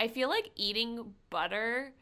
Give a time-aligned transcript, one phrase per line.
[0.00, 1.92] I feel like eating butter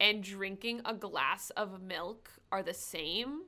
[0.00, 3.42] and drinking a glass of milk are the same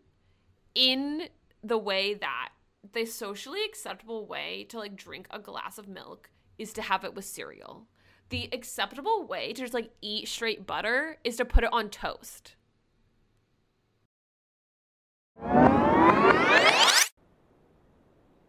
[0.75, 1.29] in
[1.63, 2.51] the way that
[2.93, 6.29] the socially acceptable way to like drink a glass of milk
[6.59, 7.87] is to have it with cereal.
[8.29, 12.57] The acceptable way to just like eat straight butter is to put it on toast.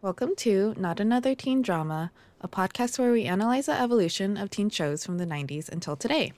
[0.06, 4.70] Welcome to Not Another Teen Drama, a podcast where we analyze the evolution of teen
[4.70, 6.32] shows from the 90s until today.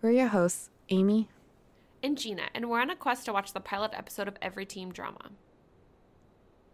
[0.00, 1.28] We're your hosts, Amy
[2.00, 4.90] and Gina, and we're on a quest to watch the pilot episode of every teen
[4.90, 5.32] drama.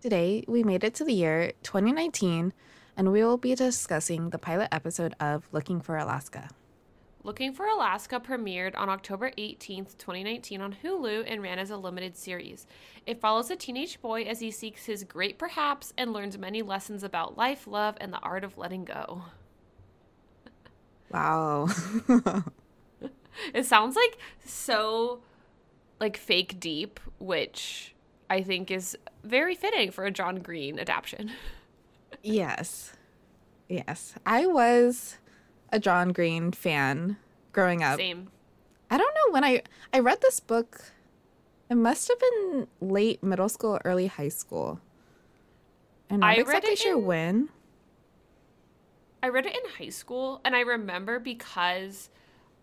[0.02, 2.52] Today, we made it to the year 2019,
[2.94, 6.50] and we will be discussing the pilot episode of Looking for Alaska.
[7.28, 12.16] Looking for Alaska premiered on October 18th, 2019 on Hulu and ran as a limited
[12.16, 12.66] series.
[13.04, 17.02] It follows a teenage boy as he seeks his great perhaps and learns many lessons
[17.02, 19.24] about life, love, and the art of letting go.
[21.10, 21.68] Wow.
[23.54, 24.16] it sounds like
[24.46, 25.20] so
[26.00, 27.94] like fake deep, which
[28.30, 31.32] I think is very fitting for a John Green adaptation.
[32.22, 32.94] yes.
[33.68, 34.14] Yes.
[34.24, 35.18] I was
[35.70, 37.16] a John Green fan
[37.58, 37.98] growing up.
[37.98, 38.28] Same.
[38.88, 40.92] I don't know when I I read this book.
[41.68, 44.80] It must have been late middle school, early high school.
[46.08, 47.48] And I'm not I exactly sure in, when.
[49.22, 52.10] I read it in high school, and I remember because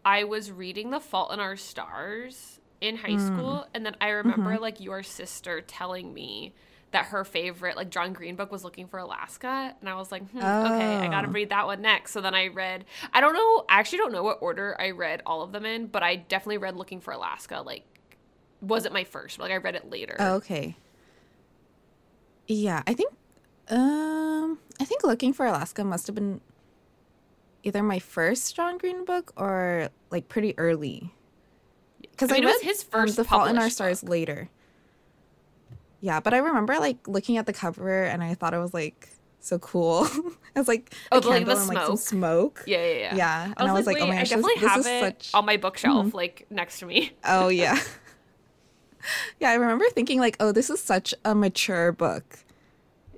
[0.06, 3.28] I was reading The Fault in Our Stars in high mm.
[3.28, 4.62] school, and then I remember mm-hmm.
[4.62, 6.54] like your sister telling me
[6.92, 10.30] that her favorite like John Green book was Looking for Alaska, and I was like,
[10.30, 10.76] hmm, oh.
[10.76, 11.32] okay, I gotta oh.
[11.32, 12.12] read that one next.
[12.12, 12.86] So then I read.
[13.14, 13.66] I don't know.
[13.70, 16.58] I actually don't know what order I read all of them in, but I definitely
[16.58, 17.62] read Looking for Alaska.
[17.66, 17.84] Like,
[18.62, 19.40] wasn't my first.
[19.40, 20.16] Like I read it later.
[20.20, 20.78] Oh, okay.
[22.48, 23.12] Yeah, I think.
[23.70, 26.42] Um, I think Looking for Alaska must have been
[27.64, 31.12] either my first John Green book or like pretty early.
[32.02, 34.12] Because I, mean, I read his first um, The Fault in Our Stars book.
[34.12, 34.50] later.
[36.06, 39.10] Yeah, but I remember like looking at the cover and I thought it was like
[39.40, 40.06] so cool.
[40.56, 41.90] it was like oh, like the smoke.
[41.90, 42.64] Like, smoke.
[42.68, 43.16] Yeah, yeah, yeah.
[43.16, 44.88] Yeah, and I was, I was like, oh my gosh, I definitely this, have this
[44.88, 45.34] it such...
[45.34, 46.16] on my bookshelf, mm-hmm.
[46.16, 47.14] like next to me.
[47.24, 47.80] oh yeah,
[49.40, 49.50] yeah.
[49.50, 52.38] I remember thinking like, oh, this is such a mature book,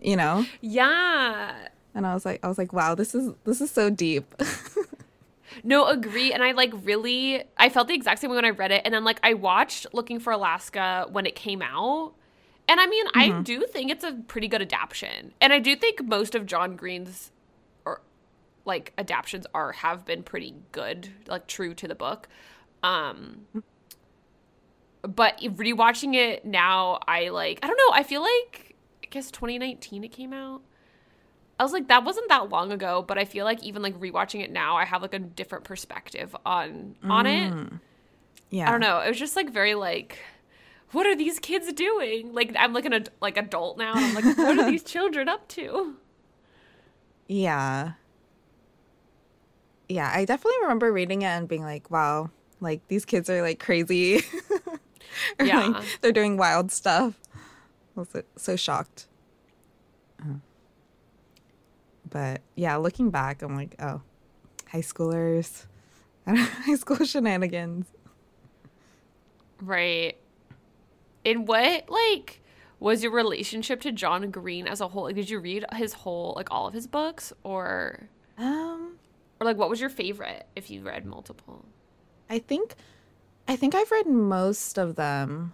[0.01, 0.45] you know?
[0.61, 1.55] Yeah.
[1.93, 4.33] And I was like, I was like, wow, this is this is so deep.
[5.63, 6.31] No, agree.
[6.31, 8.83] And I like really, I felt the exact same way when I read it.
[8.85, 12.13] And then like I watched Looking for Alaska when it came out.
[12.67, 13.39] And I mean, mm-hmm.
[13.39, 15.33] I do think it's a pretty good adaptation.
[15.39, 17.31] And I do think most of John Green's
[17.85, 18.01] or
[18.65, 22.27] like adaptations are have been pretty good, like true to the book.
[22.83, 23.45] Um
[25.01, 30.03] but rewatching it now, I like I don't know, I feel like I guess 2019
[30.03, 30.61] it came out.
[31.59, 34.43] I was like, that wasn't that long ago, but I feel like even like rewatching
[34.43, 37.67] it now, I have like a different perspective on on mm.
[37.67, 37.73] it.
[38.49, 38.67] Yeah.
[38.67, 38.99] I don't know.
[38.99, 40.19] It was just like very like
[40.91, 42.33] what are these kids doing?
[42.33, 43.93] Like I'm like an like adult now.
[43.95, 45.95] I'm like, what are these children up to?
[47.27, 47.93] Yeah.
[49.89, 53.59] Yeah, I definitely remember reading it and being like, wow, like these kids are like
[53.59, 54.21] crazy.
[55.41, 55.67] yeah.
[55.67, 57.15] Like, they're doing wild stuff.
[57.95, 59.07] I was so shocked.
[60.19, 60.35] Uh-huh.
[62.09, 64.01] But yeah, looking back, I'm like, oh,
[64.69, 65.65] high schoolers,
[66.27, 67.87] high school shenanigans.
[69.61, 70.17] Right.
[71.27, 72.41] And what like
[72.79, 75.03] was your relationship to John Green as a whole?
[75.03, 78.97] Like, did you read his whole like all of his books, or um,
[79.39, 81.65] or like what was your favorite if you read multiple?
[82.29, 82.75] I think,
[83.47, 85.53] I think I've read most of them.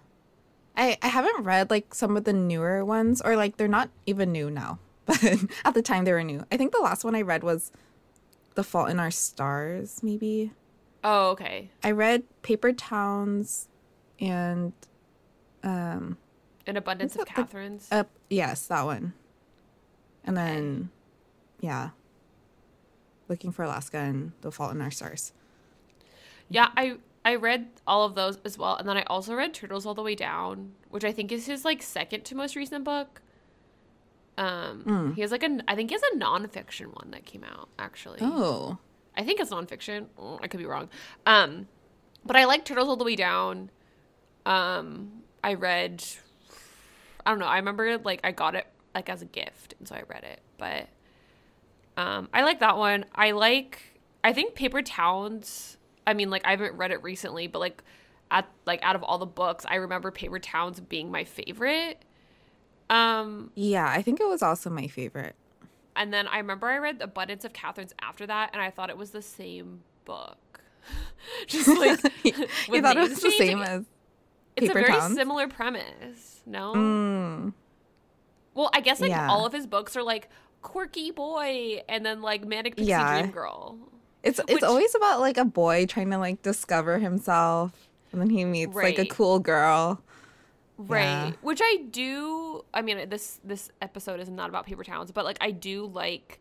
[0.76, 4.30] I I haven't read like some of the newer ones, or like they're not even
[4.30, 4.78] new now.
[5.06, 5.22] but
[5.64, 6.46] at the time they were new.
[6.52, 7.72] I think the last one I read was
[8.54, 10.52] The Fault in Our Stars, maybe.
[11.02, 11.70] Oh, okay.
[11.82, 13.68] I read Paper Towns
[14.18, 14.72] and
[15.64, 16.18] um
[16.66, 17.88] An Abundance of Catherines.
[17.90, 19.14] Uh, yes, that one.
[20.24, 20.90] And then
[21.60, 21.90] yeah.
[23.26, 25.32] Looking for Alaska and The Fault in Our Stars.
[26.50, 29.86] Yeah, I I read all of those as well, and then I also read Turtles
[29.86, 33.22] All the Way Down, which I think is his like second to most recent book.
[34.36, 35.14] Um, mm.
[35.14, 38.18] he has like a, I think he has a nonfiction one that came out actually.
[38.20, 38.76] Oh,
[39.16, 40.06] I think it's nonfiction.
[40.18, 40.90] Oh, I could be wrong.
[41.24, 41.68] Um,
[42.26, 43.70] but I like Turtles All the Way Down.
[44.44, 46.02] Um, I read,
[47.24, 47.46] I don't know.
[47.46, 50.40] I remember like I got it like as a gift, and so I read it.
[50.56, 50.88] But
[51.96, 53.04] um, I like that one.
[53.14, 53.78] I like.
[54.24, 55.76] I think Paper Towns.
[56.06, 57.82] I mean, like I haven't read it recently, but like
[58.30, 62.02] at like out of all the books, I remember Paper Towns being my favorite.
[62.88, 65.36] Um yeah, I think it was also my favorite.
[65.96, 68.96] and then I remember I read Abundance of Catherines after that, and I thought it
[68.96, 70.60] was the same book.
[71.46, 72.32] Just like you
[72.82, 73.84] thought it was the same as
[74.56, 75.14] it's Paper a very Towns?
[75.14, 76.42] similar premise.
[76.46, 76.74] No.
[76.74, 77.52] Mm,
[78.54, 79.28] Well, I guess like Yeah.
[79.28, 80.28] all of his books are like
[80.62, 83.20] quirky boy and then like manic pixie Yeah.
[83.20, 83.78] dream girl.
[84.22, 88.30] it's Which- it's always about like a boy trying to like discover himself, and then
[88.30, 90.00] he meets like a cool girl.
[90.78, 91.02] Right.
[91.02, 91.32] Yeah.
[91.42, 95.36] Which I do I mean this this episode is not about paper towns, but like
[95.40, 96.40] I do like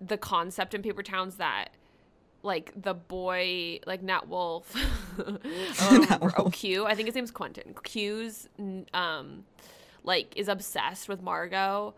[0.00, 1.70] the concept in paper towns that
[2.44, 4.76] like the boy like Nat Wolff
[5.26, 5.38] um,
[6.02, 6.52] Nat oh Wolf.
[6.52, 7.74] Q, I think his name's Quentin.
[7.82, 8.48] Q's
[8.92, 9.44] um
[10.04, 11.94] like is obsessed with Margot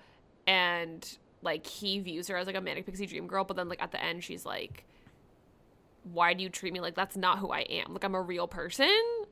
[0.46, 3.82] and like he views her as like a manic pixie dream girl, but then like
[3.82, 4.84] at the end she's like
[6.12, 7.92] why do you treat me like that's not who I am?
[7.92, 8.90] Like I'm a real person.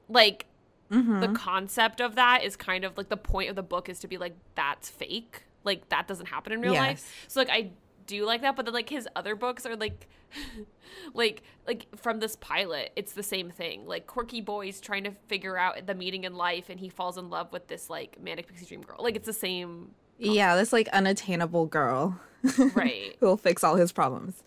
[0.08, 0.46] Like
[0.92, 1.20] Mm-hmm.
[1.20, 4.06] the concept of that is kind of like the point of the book is to
[4.06, 6.80] be like that's fake like that doesn't happen in real Yes.
[6.82, 7.70] life so like i
[8.06, 10.08] do like that but then like his other books are like
[11.14, 13.86] like like from this pilot it's the same thing.
[13.86, 17.30] Like quirky boys trying to figure out the meaning in life and he falls in
[17.30, 18.96] love with this like manic pixie dream girl.
[19.00, 22.18] Like it's the same Yeah, this like unattainable girl
[22.74, 23.16] right.
[23.20, 24.42] who will fix all his problems.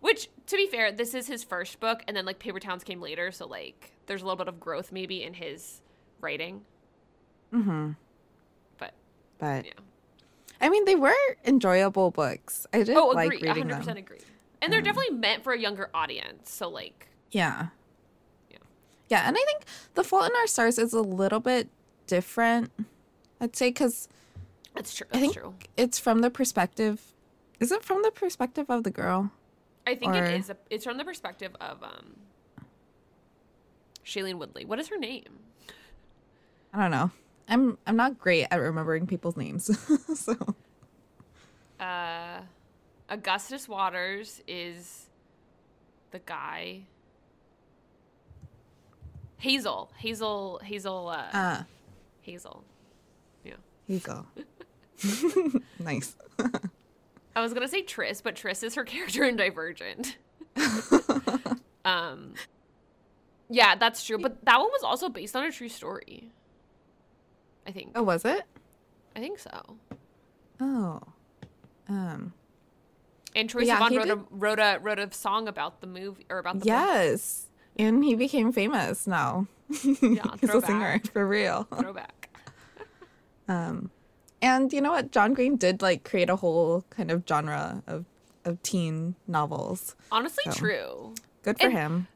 [0.00, 3.00] which to be fair this is his first book and then like paper towns came
[3.00, 5.80] later so like there's a little bit of growth maybe in his
[6.20, 6.62] writing.
[7.52, 7.92] Mm-hmm.
[8.78, 8.94] but
[9.38, 9.72] But yeah
[10.62, 11.12] I mean, they were
[11.44, 12.66] enjoyable books.
[12.72, 13.32] I did Oh, like them.
[13.32, 13.48] Oh, agree.
[13.62, 13.96] reading 100% them.
[13.98, 14.18] agree.
[14.62, 16.50] And they're definitely meant for a younger audience.
[16.52, 17.68] So, like, Yeah.
[18.50, 18.58] Yeah.
[19.08, 19.64] Yeah, and I think
[19.94, 21.68] The Fault in Our Stars is a little bit
[22.06, 22.70] different.
[23.40, 24.08] I'd say because
[24.74, 25.06] that's true.
[25.12, 25.54] I think true.
[25.76, 27.12] it's from the perspective.
[27.58, 29.32] Is it from the perspective of the girl?
[29.86, 30.48] I think or- it is.
[30.50, 32.14] A, it's from the perspective of um,
[34.04, 34.64] Shailene Woodley.
[34.64, 35.40] What is her name?
[36.72, 37.10] I don't know.
[37.48, 39.70] I'm I'm not great at remembering people's names.
[40.18, 40.36] so
[41.80, 42.40] Uh,
[43.08, 45.06] Augustus Waters is
[46.12, 46.82] the guy.
[49.38, 49.90] Hazel.
[49.96, 50.60] Hazel.
[50.62, 51.08] Hazel.
[51.08, 51.62] Uh, uh
[52.20, 52.62] Hazel.
[53.44, 53.98] Yeah.
[53.98, 54.24] go.
[55.80, 56.14] nice.
[57.34, 60.16] I was gonna say Tris, but Tris is her character in Divergent.
[61.84, 62.34] um,
[63.50, 64.18] yeah, that's true.
[64.18, 66.30] But that one was also based on a true story.
[67.66, 67.92] I think.
[67.94, 68.42] Oh, was it?
[69.16, 69.76] I think so.
[70.60, 71.00] Oh.
[71.88, 72.32] Um.
[73.34, 76.26] And Troy Yeah, Sivan wrote a did- wrote a wrote a song about the movie
[76.28, 76.66] or about the book.
[76.66, 77.46] Yes.
[77.78, 79.46] And he became famous now.
[79.84, 81.64] Yeah, He's a singer for real.
[81.80, 82.28] throwback.
[83.48, 83.90] Um,
[84.40, 85.10] and you know what?
[85.12, 88.04] John Green did like create a whole kind of genre of
[88.44, 89.94] of teen novels.
[90.10, 90.52] Honestly, So.
[90.52, 91.14] true.
[91.42, 92.08] Good for And- him.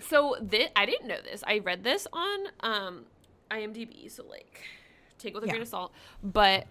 [0.00, 1.42] So this I didn't know this.
[1.46, 3.04] I read this on um
[3.50, 4.60] IMDb, so like
[5.18, 5.52] take with a Yeah.
[5.52, 5.92] grain of salt.
[6.22, 6.66] But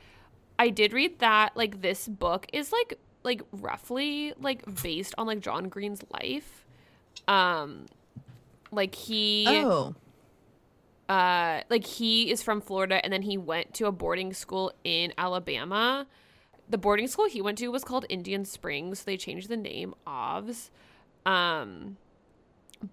[0.57, 5.39] I did read that like this book is like like roughly like based on like
[5.41, 6.65] John Green's life.
[7.27, 7.85] Um
[8.71, 9.93] like he Oh,
[11.07, 15.13] uh like he is from Florida and then he went to a boarding school in
[15.17, 16.07] Alabama.
[16.69, 18.99] The boarding school he went to was called Indian Springs.
[18.99, 20.69] So they changed the name OVS.
[21.25, 21.97] Um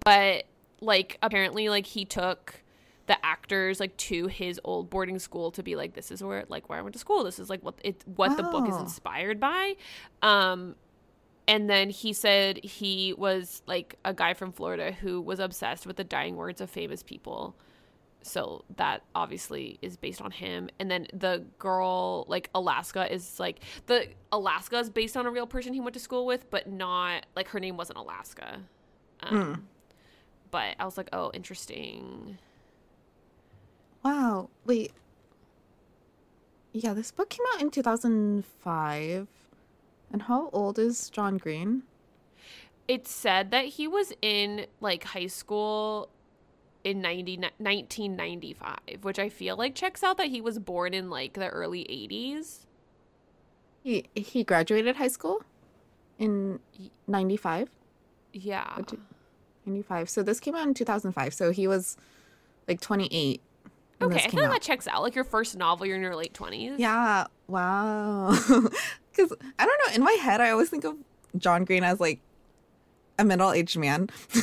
[0.05, 0.45] but
[0.81, 2.63] like apparently like he took
[3.07, 6.69] the actors like to his old boarding school to be like this is where like
[6.69, 7.23] where I went to school.
[7.25, 8.81] This is like what it what the book is Oh.
[8.81, 9.75] inspired by.
[10.23, 10.75] Um
[11.49, 15.97] and then he said he was like a guy from Florida who was obsessed with
[15.97, 17.55] the dying words of famous people.
[18.23, 20.69] So that obviously is based on him.
[20.81, 25.47] And then the girl, like Alaska, is like the Alaska is based on a real
[25.47, 28.59] person he went to school with, but not like her name wasn't Alaska.
[29.21, 29.69] Um,
[30.51, 32.39] But I was like, oh, interesting.
[34.07, 34.49] Wow.
[34.65, 34.93] Wait.
[36.73, 39.27] Yeah, this book came out in 2005.
[40.13, 41.83] And how old is John Green?
[42.87, 46.09] It said that he was in like high school
[46.85, 51.35] in 90, 1995, which I feel like checks out that he was born in like
[51.35, 52.67] the early 80s.
[53.83, 55.43] He he graduated high school
[56.19, 56.61] in
[57.09, 57.71] 95.
[58.33, 58.79] Yeah.
[59.65, 60.09] 95.
[60.09, 61.35] So this came out in 2005.
[61.35, 61.97] So he was
[62.69, 63.41] like 28.
[64.03, 65.03] Okay, I feel like that checks out.
[65.03, 66.75] Like your first novel, you're in your late 20s.
[66.79, 67.27] Yeah.
[67.47, 68.37] Wow.
[69.13, 69.95] Because I don't know.
[69.95, 70.95] In my head, I always think of
[71.39, 72.21] John Green as like
[73.19, 74.11] a middle aged man.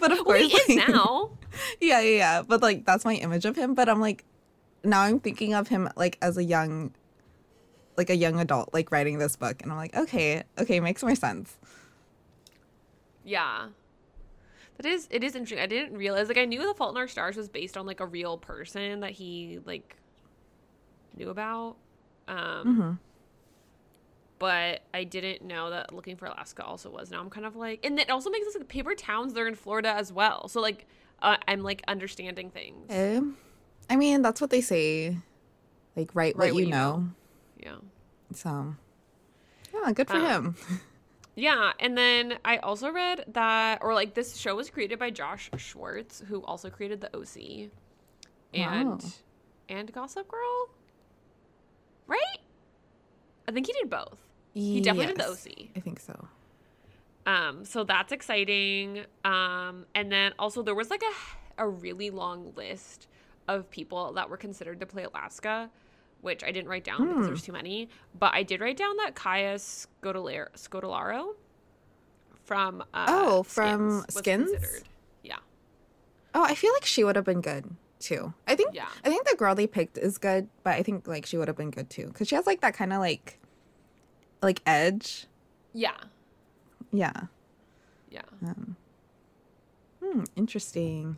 [0.00, 1.30] but of Well, course, he is now.
[1.80, 2.42] Yeah, yeah, yeah.
[2.42, 3.74] But like, that's my image of him.
[3.74, 4.24] But I'm like,
[4.82, 6.92] now I'm thinking of him like as a young,
[7.96, 9.62] like a young adult, like writing this book.
[9.62, 11.56] And I'm like, okay, okay, makes more sense.
[13.24, 13.68] Yeah.
[14.82, 15.62] That is it is interesting.
[15.62, 18.00] I didn't realize like I knew The Fault in Our Stars was based on like
[18.00, 19.96] a real person that he like
[21.16, 21.76] knew about.
[22.28, 22.92] Um, Mm-hmm.
[24.38, 27.12] But I didn't know that Looking for Alaska also was.
[27.12, 29.34] Now I'm kind of like, and it also makes us like paper towns.
[29.34, 30.48] They're in Florida as well.
[30.48, 30.84] So like,
[31.20, 32.86] uh, I'm like understanding things.
[32.90, 33.20] Eh,
[33.88, 35.16] I mean, that's what they say.
[35.94, 37.10] Like, write what, you, know.
[37.62, 37.76] Yeah.
[38.34, 38.74] So,
[39.72, 40.56] yeah, good for Um, him.
[41.34, 45.50] Yeah, and then I also read that, or like this show was created by Josh
[45.56, 47.70] Schwartz, who also created the OC,
[48.52, 49.10] and Wow.
[49.70, 50.68] and Gossip Girl,
[52.06, 52.38] right?
[53.48, 54.18] I think he did both.
[54.54, 55.70] He definitely did the OC.
[55.74, 56.28] I think so.
[57.24, 59.04] Um, so that's exciting.
[59.24, 63.06] Um, and then also there was like a a really long list
[63.48, 65.70] of people that were considered to play Alaska,
[66.22, 67.26] which I didn't write down because Hmm.
[67.26, 67.88] there's too many.
[68.18, 71.34] But I did write down that Kaya Scodelario
[72.44, 74.50] from uh, Oh, from Skins?
[74.50, 74.88] considered.
[75.22, 75.36] Yeah,
[76.34, 78.32] Oh, I feel like she would have been good too.
[78.48, 78.74] I think.
[78.74, 78.88] Yeah.
[79.04, 81.56] I think the girl they picked is good, but I think like she would have
[81.56, 83.38] been good too because she has like that kind of like,
[84.42, 85.26] like edge.
[85.72, 85.96] yeah,
[86.90, 87.12] Yeah.
[88.10, 88.22] yeah.
[90.02, 90.24] Hmm.
[90.36, 91.16] Interesting.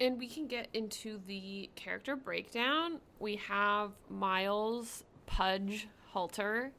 [0.00, 3.00] And we can get into the character breakdown.
[3.18, 6.72] We have Miles Pudge Halter,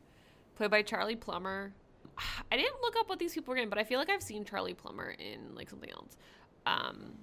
[0.55, 1.71] played by Charlie Plummer.
[2.51, 4.43] I didn't look up what these people were in, but I feel like I've seen
[4.43, 6.17] Charlie Plummer in like something else.
[6.65, 7.13] Um,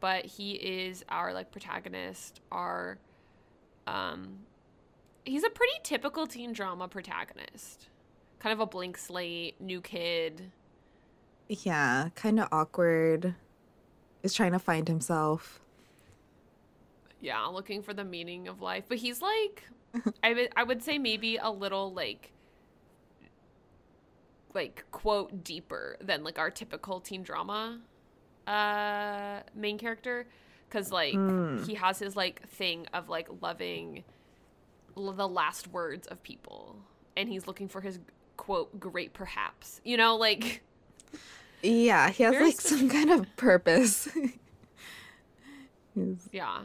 [0.00, 2.40] but he is our like protagonist.
[2.52, 2.98] Our
[3.86, 4.38] um,
[5.24, 7.88] he's a pretty typical teen drama protagonist.
[8.38, 10.52] Kind of a blank slate, new kid.
[11.48, 12.10] Yeah.
[12.14, 13.34] Kind of awkward.
[14.22, 15.60] Is trying to find himself.
[17.20, 18.84] yeah looking for the meaning of life.
[18.88, 19.64] But he's like
[20.22, 22.32] i would i would say maybe a little like
[24.54, 27.78] like quote deeper than like our typical teen drama
[28.46, 30.26] uh main character.
[30.68, 31.14] Because like
[31.66, 34.04] he has his like thing of like loving
[34.96, 36.76] l- the last words of people.
[37.16, 37.98] And he's looking for his
[38.36, 39.80] quote great perhaps.
[39.84, 40.62] You know like
[41.62, 44.08] Yeah, he has Very like some kind of purpose.
[46.30, 46.60] Yeah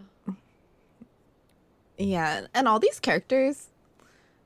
[1.98, 3.68] yeah, and all these characters,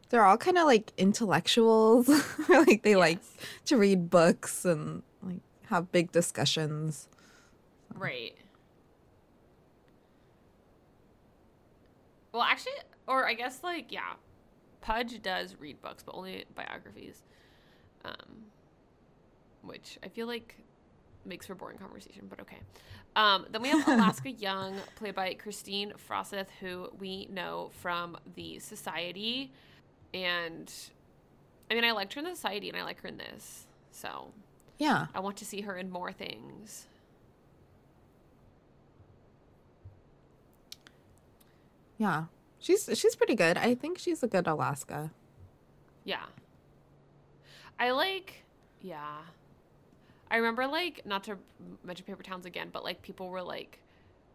[0.10, 2.10] they're all kind of like intellectuals.
[2.50, 3.20] like they like
[3.66, 7.08] to read books and like have big discussions.
[7.94, 8.36] Right.
[12.32, 12.74] Well, actually,
[13.08, 14.13] or I guess like yeah,
[14.82, 17.24] Pudge does read books, but only biographies,
[18.06, 18.46] um,
[19.68, 20.56] which I feel like
[21.26, 22.28] makes for boring conversation.
[22.30, 22.60] But okay.
[23.16, 28.60] Um, then we have Alaska Young, played by Kristine Froseth, who we know from the
[28.60, 29.52] Society,
[30.14, 30.72] and
[31.70, 34.32] I mean I liked her in the Society, and I like her in this, so
[34.78, 36.86] Yeah, I want to see her in more things.
[41.98, 42.26] yeah,
[42.60, 43.58] she's she's pretty good.
[43.58, 45.12] I think she's a good Alaska.
[46.04, 46.26] Yeah.
[47.80, 48.44] I like,
[48.82, 49.18] yeah.
[50.30, 51.38] I remember, like, not to
[51.84, 53.80] mention Paper Towns again, but, like, people were, like,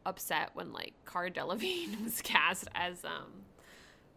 [0.06, 3.42] upset when, like, Cara Delevingne was cast as, um,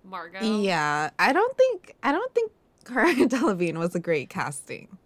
[0.04, 0.62] Margot.
[0.62, 2.52] Yeah, I don't think I don't think
[2.86, 4.98] Cara Delevingne was a great casting.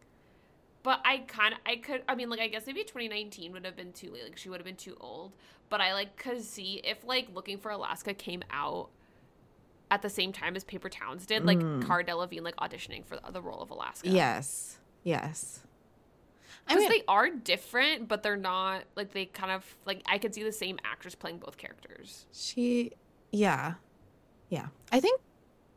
[0.81, 3.75] But I kind of, I could, I mean, like, I guess maybe 2019 would have
[3.75, 4.23] been too late.
[4.23, 5.33] Like, she would have been too old.
[5.69, 8.89] But I, like, could see if, like, Looking for Alaska came out
[9.91, 13.31] at the same time as Paper Towns did, like, Cara Delevingne, like, auditioning for the,
[13.31, 14.09] the role of Alaska.
[14.09, 15.61] Yes, yes.
[16.67, 20.17] I Because mean, they are different, but they're not like they kind of like I
[20.17, 22.25] could see the same actress playing both characters.
[22.31, 22.91] She,
[23.31, 23.75] yeah,
[24.49, 24.67] yeah.
[24.91, 25.19] I think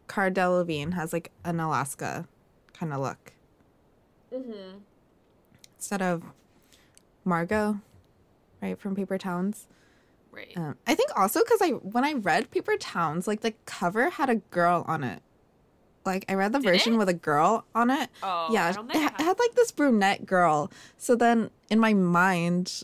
[0.09, 2.27] Cara Delevingne has like an Alaska
[2.75, 3.33] kind of look
[4.35, 4.79] Mm-hmm.
[5.77, 6.23] instead of
[7.25, 7.81] Margot,
[8.62, 9.67] right from Paper Towns.
[10.31, 10.53] Right.
[10.57, 14.31] Um, I think also because I when I read Paper Towns, like the cover had
[14.31, 15.23] a girl on it.
[16.04, 16.97] Like I read the version it?
[16.97, 18.11] with a girl on it.
[18.23, 20.71] Oh, I yeah, don't it, ha- it had like this brunette girl.
[20.99, 22.82] So then in my mind,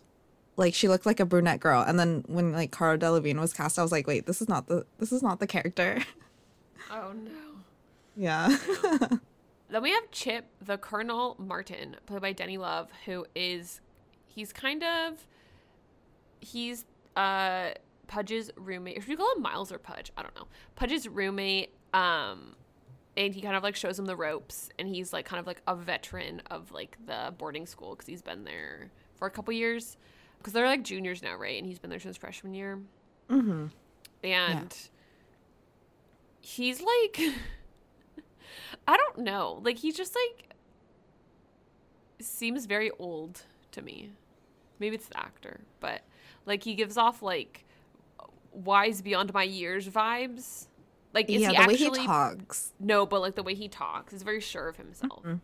[0.56, 3.78] like she looked like a brunette girl, and then when like Cara Delevingne was cast,
[3.78, 6.02] I was like, wait, this is not the this is not the character.
[6.90, 7.30] oh no.
[8.16, 8.56] yeah.
[9.70, 13.82] Then we have Chip, the Colonel Martin, played by Denny Love, who is
[14.26, 15.26] he's kind of
[16.40, 17.70] he's uh
[18.06, 19.02] Pudge's roommate.
[19.02, 20.10] Should we call him Miles or Pudge?
[20.16, 20.46] I don't know.
[20.75, 22.56] Pudge's roommate, um,
[23.17, 25.62] and he kind of like shows him the ropes, and he's like kind of like
[25.67, 29.97] a veteran of like the boarding school because he's been there for a couple years.
[30.38, 31.59] Because they're like juniors now, right?
[31.59, 32.79] And he's been there since freshman year.
[33.29, 33.67] mm-hmm.
[34.23, 34.77] and
[36.41, 37.21] he's like
[38.88, 40.55] i don't know like he just like
[42.21, 44.11] seems very old to me
[44.79, 46.00] maybe it's the actor but
[46.47, 47.67] like he gives off like
[48.53, 50.67] wise beyond my years vibes.
[51.15, 52.73] Like, is yeah, he the actually way he talks.
[52.79, 53.07] no?
[53.07, 55.23] But like the way he talks is very sure of himself.
[55.25, 55.37] Mm-hmm.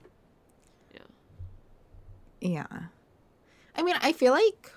[0.92, 1.00] Yeah,
[2.40, 2.66] Yeah.
[3.76, 4.72] I mean, I feel like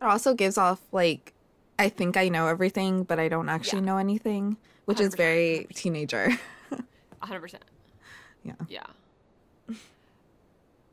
[0.00, 1.32] it also gives off like
[1.78, 3.86] I think I know everything, but I don't actually Yeah.
[3.86, 6.30] know anything, which is 100%, very teenager.
[7.20, 7.64] hundred percent.
[8.44, 8.54] yeah.
[8.68, 8.86] Yeah.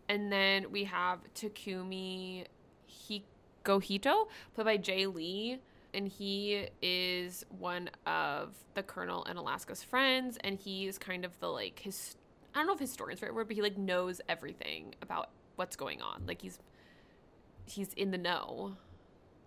[0.08, 2.46] and then we have Takumi
[2.90, 5.60] Hikohito, played by Jay Lee.
[5.96, 10.38] And he is one of the Colonel and Alaska's friends.
[10.44, 12.18] And he's kind of the like his
[12.54, 15.76] I don't know if historian's the right word, but he like knows everything about what's
[15.76, 16.24] going on.
[16.28, 16.60] Like he's
[17.66, 18.78] he's in the know.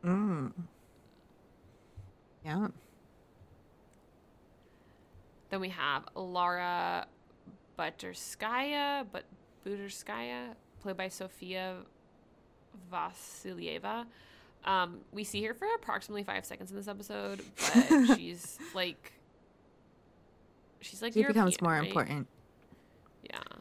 [0.04, 0.52] Mm.
[2.44, 2.68] Yeah.
[5.50, 7.06] Then we have Lara
[7.78, 9.24] Buterskaya, but
[9.64, 11.76] Buterskaya, played by Sofia
[12.92, 14.06] Vasilyeva.
[14.64, 19.12] Um, we see her for approximately five seconds in this episode, but she's like,
[20.80, 21.86] she's like She becomes more right?
[21.86, 22.26] important.
[23.24, 23.56] Yeah, I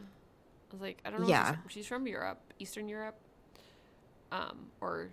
[0.71, 1.27] was like, I don't know.
[1.27, 1.51] Yeah.
[1.51, 3.15] Yeah, she's from Europe, Eastern Europe,
[4.31, 5.09] um, or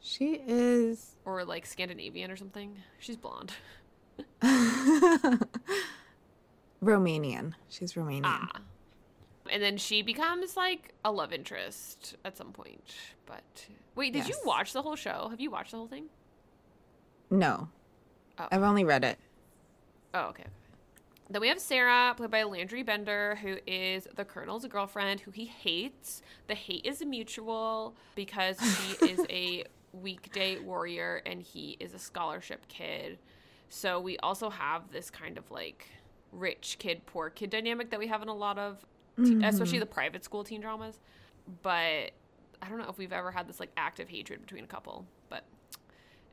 [0.00, 2.76] She is or like Scandinavian or something.
[2.98, 3.52] She's blonde.
[6.82, 7.54] Romanian.
[7.68, 8.22] She's Romanian.
[8.24, 8.60] Ah.
[9.50, 12.94] And then she becomes like a love interest at some point.
[13.26, 15.28] But wait, did you watch the whole show?
[15.30, 16.06] Have you watched the whole thing?
[17.30, 17.68] No.
[18.38, 18.48] Oh.
[18.50, 19.18] I've only read it.
[20.12, 20.44] Oh, okay.
[21.30, 25.46] Then we have Sarah, played by Landry Bender, who is the Colonel's girlfriend, who he
[25.46, 26.22] hates.
[26.48, 32.68] The hate is mutual because she is a weekday warrior and he is a scholarship
[32.68, 33.18] kid.
[33.68, 35.88] So we also have this kind of like
[36.32, 38.84] rich kid, poor kid dynamic that we have in a lot of,
[39.16, 40.98] te- especially the private school teen dramas.
[41.62, 42.12] But
[42.62, 45.06] I don't know if we've ever had this like active hatred between a couple.
[45.28, 45.44] But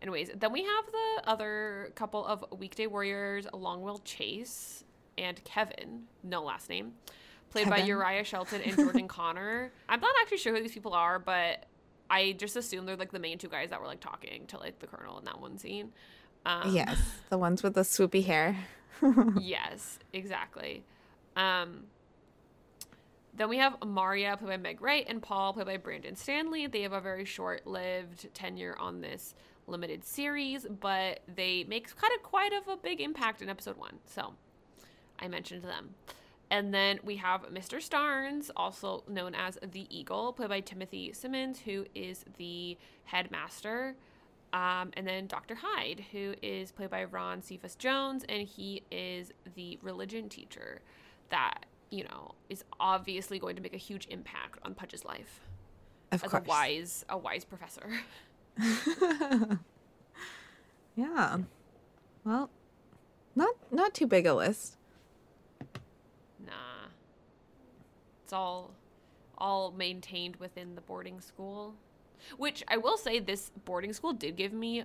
[0.02, 4.84] Anyways, then we have the other couple of weekday warriors, Longwell Chase
[5.18, 6.94] and Kevin, no last name,
[7.52, 9.72] played by Uriah Shelton and Jordan Connor.
[9.88, 11.68] I'm not actually sure who these people are, but
[12.10, 14.80] I just assume they're like the main two guys that were like talking to like
[14.80, 15.92] the colonel in that one scene.
[16.48, 16.98] Um, Yes.
[17.30, 18.58] The ones with the swoopy hair.
[19.40, 20.84] yes, exactly.
[21.36, 21.84] Um,
[23.34, 26.68] then we have Maria, played by Meg Wright, and Paul, played by Brandon Stanley.
[26.68, 29.36] They have a very short lived tenure on this
[29.68, 34.00] limited series, but they make kind of quite of a big impact in episode one.
[34.06, 34.34] So
[35.20, 35.96] I mentioned them.
[36.50, 37.78] And then we have Mr.
[37.78, 43.96] Starnes, also known as the Eagle, played by Timothy Simons, who is the headmaster.
[44.52, 45.56] Um, and then Dr.
[45.56, 50.82] Hyde, who is played by Ron Cephas Jones, and he is the religion teacher
[51.30, 55.42] that, you know, is obviously going to make a huge impact on Pudge's life
[56.12, 56.44] Of as course.
[56.46, 57.92] a wise, a wise professor.
[60.96, 61.38] Yeah.
[62.26, 62.50] Well,
[63.36, 64.78] not not too big a list.
[66.46, 66.88] Nah.
[68.24, 68.72] It's all
[69.38, 71.76] all maintained within the boarding school.
[72.38, 74.84] Which I will say this boarding school did give me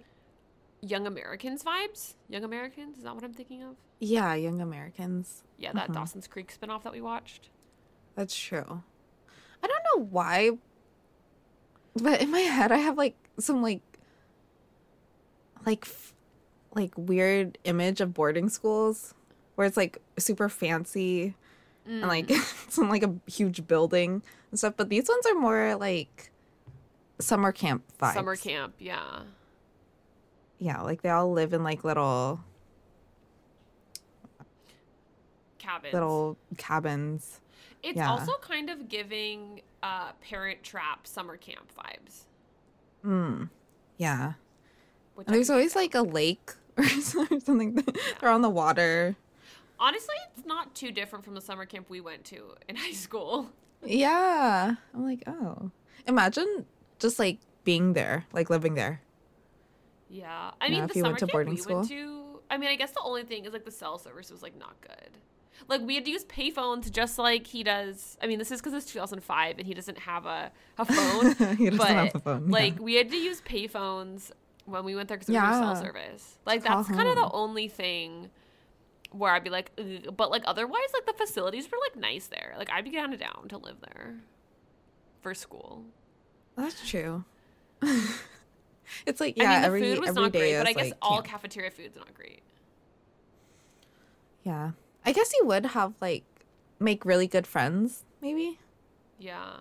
[0.80, 2.14] Young Americans vibes.
[2.28, 3.76] Young Americans, is that what I'm thinking of?
[3.98, 5.42] Yeah, Young Americans.
[5.58, 5.94] Yeah, that mm-hmm.
[5.94, 7.50] Dawson's Creek spinoff that we watched.
[8.14, 8.82] That's true.
[9.62, 10.52] I don't know why,
[11.94, 13.82] but in my head I have like some like
[15.64, 16.14] like f-
[16.74, 19.14] like weird image of boarding schools
[19.54, 21.34] where it's like super fancy
[21.86, 22.06] and mm.
[22.06, 24.74] like it's in like a huge building and stuff.
[24.76, 26.30] But these ones are more like
[27.18, 28.14] summer camp vibes.
[28.14, 29.20] Summer camp, yeah.
[30.58, 32.40] Yeah, like they all live in like little
[35.58, 35.92] Cabins.
[35.92, 37.40] little cabins.
[37.82, 38.10] it's yeah.
[38.10, 42.26] also kind of giving uh Parent Trap summer camp vibes.
[43.98, 44.34] Yeah.
[45.14, 47.74] Which there's always like a lake or something.
[48.20, 49.16] They're on the water.
[49.78, 53.50] Honestly, it's not too different from the summer camp we went to in high school.
[53.84, 54.74] Yeah.
[54.94, 55.70] I'm like, oh.
[56.06, 56.66] Imagine
[56.98, 59.00] just like being there, like living there.
[60.08, 62.40] Yeah, I Yeah, mean if the you summer went to camp boarding we went to.
[62.50, 64.80] I mean, I guess the only thing is like the cell service was like not
[64.80, 65.18] good.
[65.68, 68.16] Like we had to use payphones just like he does.
[68.22, 71.56] I mean, this is because it's 2005 and he doesn't have a a phone.
[71.56, 74.30] He doesn't but have a phone, like we had to use payphones
[74.66, 75.50] when we went there because we yeah.
[75.50, 75.74] Yeah.
[75.74, 76.38] cell service.
[76.44, 78.30] Like Call that's kind of the only thing
[79.12, 80.14] where I'd be like, Ugh.
[80.16, 82.54] but like otherwise, like the facilities were like nice there.
[82.58, 84.16] Like I'd be kind of down to live there
[85.22, 85.84] for school.
[86.56, 87.24] That's true.
[89.06, 90.94] it's like I yeah, mean, the every food was not great, but I guess like,
[91.02, 91.26] all camp.
[91.42, 92.42] cafeteria food's not great.
[94.44, 94.72] yeah.
[95.04, 96.24] I guess you would have like
[96.80, 98.58] make really good friends, maybe,
[99.18, 99.58] Yeah.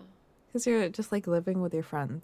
[0.48, 2.24] because you're just like living with your friends.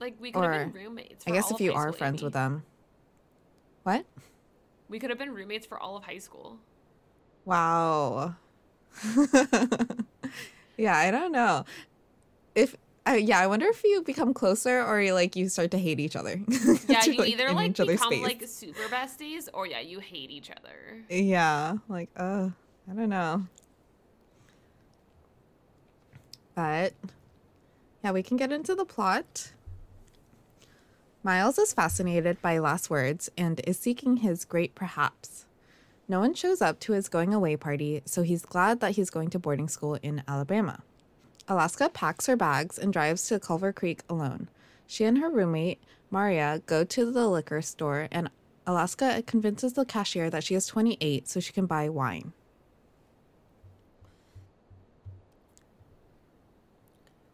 [0.00, 1.24] Like we could Or, have been roommates.
[1.26, 2.26] I guess if you are friends Amy.
[2.26, 2.64] with them.
[3.82, 4.06] What?
[4.88, 6.58] we could have been roommates for all of high school.
[7.44, 8.34] Wow.
[10.76, 11.64] yeah, I don't know.
[12.54, 12.74] If
[13.10, 15.98] uh, yeah, I wonder if you become closer or you like you start to hate
[16.00, 16.40] each other.
[16.88, 18.22] Yeah, To, you either like become space.
[18.22, 21.04] like super besties, or yeah, you hate each other.
[21.08, 22.50] Yeah, like uh,
[22.90, 23.46] I don't know.
[26.54, 26.94] But
[28.02, 29.52] yeah, we can get into the plot.
[31.22, 35.44] Miles is fascinated by last words and is seeking his great perhaps.
[36.08, 39.30] No one shows up to his going away party, so he's glad that he's going
[39.30, 40.82] to boarding school in Alabama.
[41.50, 44.48] Alaska packs her bags and drives to Culver Creek alone.
[44.86, 48.30] She and her roommate, Maria, go to the liquor store, and
[48.68, 52.32] Alaska convinces the cashier that she is 28 so she can buy wine.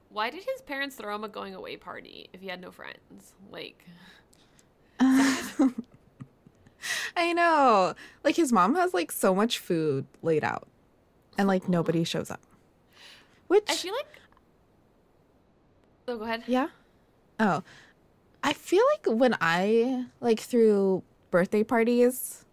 [0.08, 3.34] Why did his parents throw him a going away party if he had no friends?
[3.52, 3.84] Like,
[4.98, 5.74] I
[7.34, 7.92] know.
[8.24, 10.66] Like his mom has like so much food laid out
[11.36, 12.40] and like nobody shows up.
[13.48, 14.06] Which I feel like.
[16.08, 16.44] Oh, go ahead.
[16.46, 16.68] Yeah.
[17.40, 17.62] Oh.
[18.42, 22.44] I feel like when I like threw birthday parties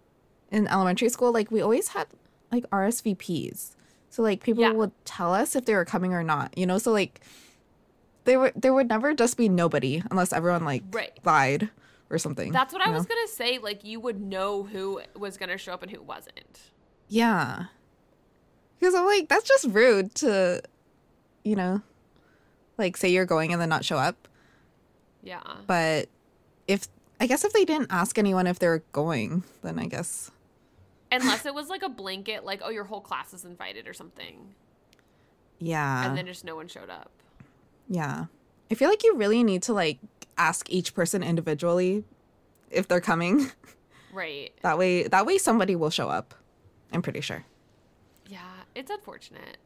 [0.51, 2.07] in elementary school, like we always had
[2.51, 3.75] like RSVPs.
[4.09, 4.71] So like people Yeah.
[4.71, 6.77] would tell us if they were coming or not, you know?
[6.77, 7.21] So like
[8.25, 11.17] there were there would never just be nobody unless everyone like Right.
[11.23, 11.69] lied
[12.09, 12.51] or something.
[12.51, 13.57] That's what I you was gonna say.
[13.57, 16.59] Like, you would know who was gonna show up and who wasn't.
[17.07, 17.65] Yeah.
[18.79, 20.61] Because I'm like, that's just rude to,
[21.43, 21.81] you know,
[22.77, 24.27] like say you're going and then not show up.
[25.21, 25.41] Yeah.
[25.67, 26.09] But
[26.67, 26.87] if,
[27.19, 30.31] I guess if they didn't ask anyone if they're going, then I guess.
[31.11, 34.53] Unless it was like a blanket, like, oh, your whole class is invited or something,
[35.59, 36.07] Yeah.
[36.07, 37.11] and then just no one showed up.
[37.87, 38.25] yeah.
[38.71, 39.99] I feel like you really need to like
[40.35, 42.03] ask each person individually
[42.71, 43.51] if they're coming.
[44.11, 44.51] Right.
[44.61, 46.35] That way, that way somebody will show up.
[46.91, 47.45] I'm pretty sure.
[48.27, 48.39] Yeah,
[48.75, 49.57] it's unfortunate.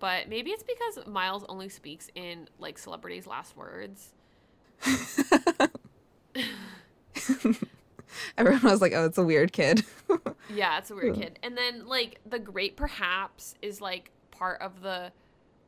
[0.00, 4.10] But maybe it's because Miles only speaks in like celebrities' last words.
[8.36, 9.84] Everyone was like, oh, it's a weird kid.
[10.50, 11.38] Yeah, it's a weird kid.
[11.42, 15.12] And then like the great perhaps is like part of the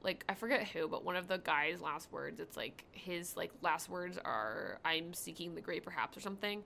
[0.03, 2.41] like I forget who, but one of the guy's last words.
[2.41, 6.63] It's like his like last words are I'm seeking the great perhaps or something.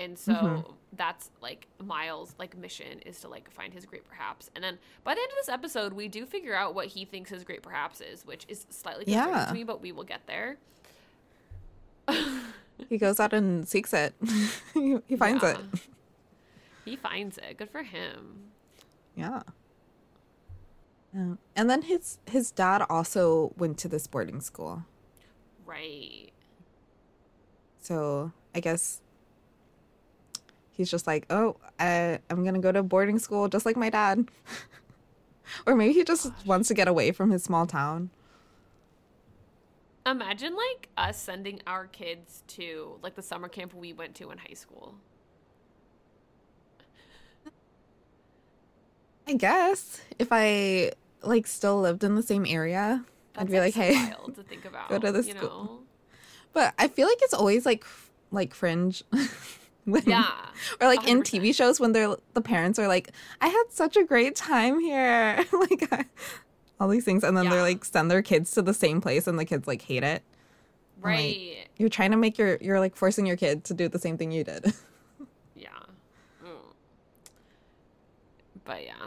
[0.00, 0.72] And so mm-hmm.
[0.96, 4.50] that's like Miles' like mission is to like find his great perhaps.
[4.54, 7.28] And then by the end of this episode, we do figure out what he thinks
[7.28, 9.44] his great perhaps is, which is slightly concerning Yeah.
[9.44, 10.56] to me, but we will get there.
[12.88, 14.14] he goes out and seeks it.
[14.74, 15.58] he, finds it.
[16.86, 17.58] He finds it.
[17.58, 18.50] Good for him.
[19.14, 19.42] Yeah.
[21.14, 21.34] Yeah.
[21.54, 24.84] And then his his dad also went to this boarding school.
[25.66, 26.30] Right.
[27.80, 29.02] So I guess
[30.80, 34.30] he's just like, oh, I, I'm gonna go to boarding school just like my dad.
[35.66, 38.08] or maybe he just wants to get away from his small town.
[40.06, 44.38] Imagine like us sending our kids to like the summer camp we went to in
[44.38, 44.94] high school.
[49.28, 53.04] I guess if I like still lived in the same area,
[53.36, 54.14] I'd be like, hey.
[54.34, 54.88] to think about.
[54.88, 55.42] go to the school.
[55.42, 55.78] know?
[56.54, 57.84] But I feel like it's always like
[58.30, 59.04] like fringe.
[59.84, 60.30] when, Yeah.
[60.80, 61.24] Or like in 100%.
[61.24, 65.44] TV shows when they're the parents are like, I had such a great time here.
[65.52, 66.04] like I,
[66.78, 67.24] all these things.
[67.24, 67.50] And then Yeah.
[67.50, 70.22] they're like send their kids to the same place and the kids like hate it.
[71.02, 71.68] I'm like, Right.
[71.78, 74.32] You're trying to make your you're like forcing your kid to do the same thing
[74.32, 74.72] you did.
[75.54, 75.68] Yeah.
[76.44, 76.72] Mm.
[78.64, 79.06] But yeah,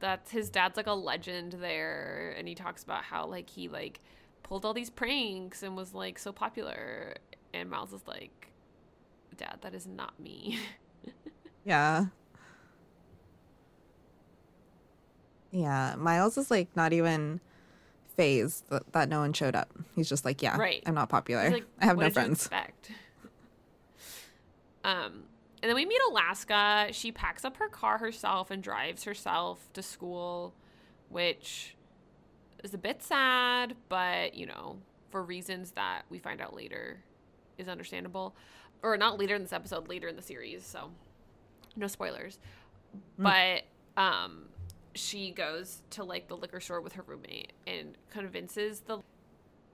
[0.00, 4.00] that's his dad's like a legend there, and he talks about how like he like
[4.42, 7.14] pulled all these pranks and was like so popular,
[7.54, 8.51] and Miles is like,
[9.36, 10.58] "Dad, that is not me."
[11.64, 12.06] yeah.
[15.50, 17.40] Yeah, Miles is like not even
[18.16, 19.70] fazed that, that no one showed up.
[19.94, 20.82] He's just like, yeah, Right.
[20.86, 21.50] I'm not popular.
[21.50, 22.40] Like, I have "What no friends.
[22.46, 22.90] expect?"
[24.84, 25.24] um,
[25.62, 26.88] and then we meet Alaska.
[26.92, 30.54] She packs up her car herself and drives herself to school,
[31.10, 31.76] which
[32.64, 34.78] is a bit sad, but you know,
[35.10, 37.02] for reasons that we find out later
[37.58, 38.34] is understandable.
[38.82, 40.90] Or not later in this episode, later in the series, so
[41.76, 42.38] no spoilers.
[43.18, 43.62] But
[43.96, 44.46] um
[44.94, 48.98] she goes to like the liquor store with her roommate and convinces the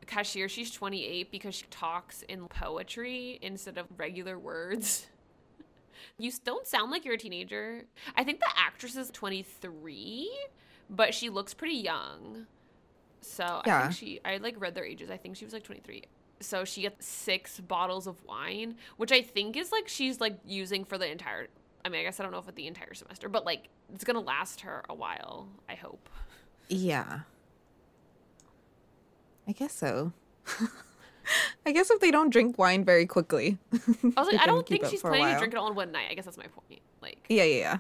[0.07, 5.07] cashier she's 28 because she talks in poetry instead of regular words.
[6.17, 7.83] You don't sound like you're a teenager.
[8.17, 10.31] I think the actress is 23,
[10.89, 12.47] but she looks pretty young.
[13.21, 13.83] So I Yeah.
[13.83, 15.11] think she I like read their ages.
[15.11, 16.05] I think she was like 23.
[16.41, 20.85] So she gets six bottles of wine, which I think is like she's like using
[20.85, 21.49] for the entire.
[21.85, 24.05] I mean, I guess I don't know if it's the entire semester, but like it's
[24.05, 25.49] gonna last her a while.
[25.69, 26.09] I hope.
[26.69, 27.21] Yeah.
[29.47, 30.13] I guess so.
[31.67, 33.59] I guess if they don't drink wine very quickly.
[33.73, 33.77] I
[34.17, 36.09] was like, I don't think she's planning to drink it all in one night.
[36.11, 36.81] I guess that's my point.
[37.01, 37.79] Like, yeah, yeah, yeah.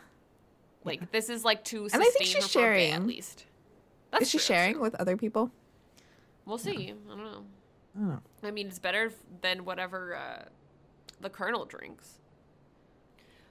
[0.85, 1.07] Like yeah.
[1.12, 3.44] this is like to and I think she's sharing at least.
[4.11, 5.51] That's is she true, sharing with other people?
[6.47, 6.94] We'll see.
[6.94, 7.44] I don't know.
[7.99, 8.21] Know.
[8.45, 10.45] I mean, it's better than whatever uh,
[11.21, 12.21] the Colonel drinks.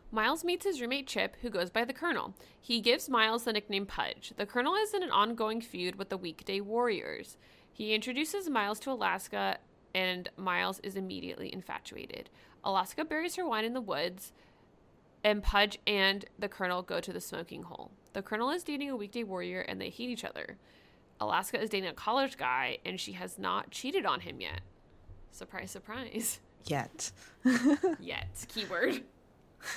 [0.09, 2.33] Miles meets his roommate Chip, who goes by the Colonel.
[2.59, 4.31] He gives Miles the nickname Pudge.
[4.37, 7.35] The Colonel is in an ongoing feud with the Weekday Warriors.
[7.73, 9.57] He introduces Miles to Alaska,
[9.93, 12.29] and Miles is immediately infatuated.
[12.63, 14.31] Alaska buries her wine in the woods,
[15.25, 17.91] and Pudge and the Colonel go to the smoking hole.
[18.13, 20.57] The Colonel is dating a Weekday Warrior, and they hate each other.
[21.19, 24.61] Alaska is dating a college guy, and she has not cheated on him yet.
[25.31, 26.39] Surprise, surprise.
[26.65, 27.11] Yet.
[27.99, 28.45] yet.
[28.47, 29.03] Keyword.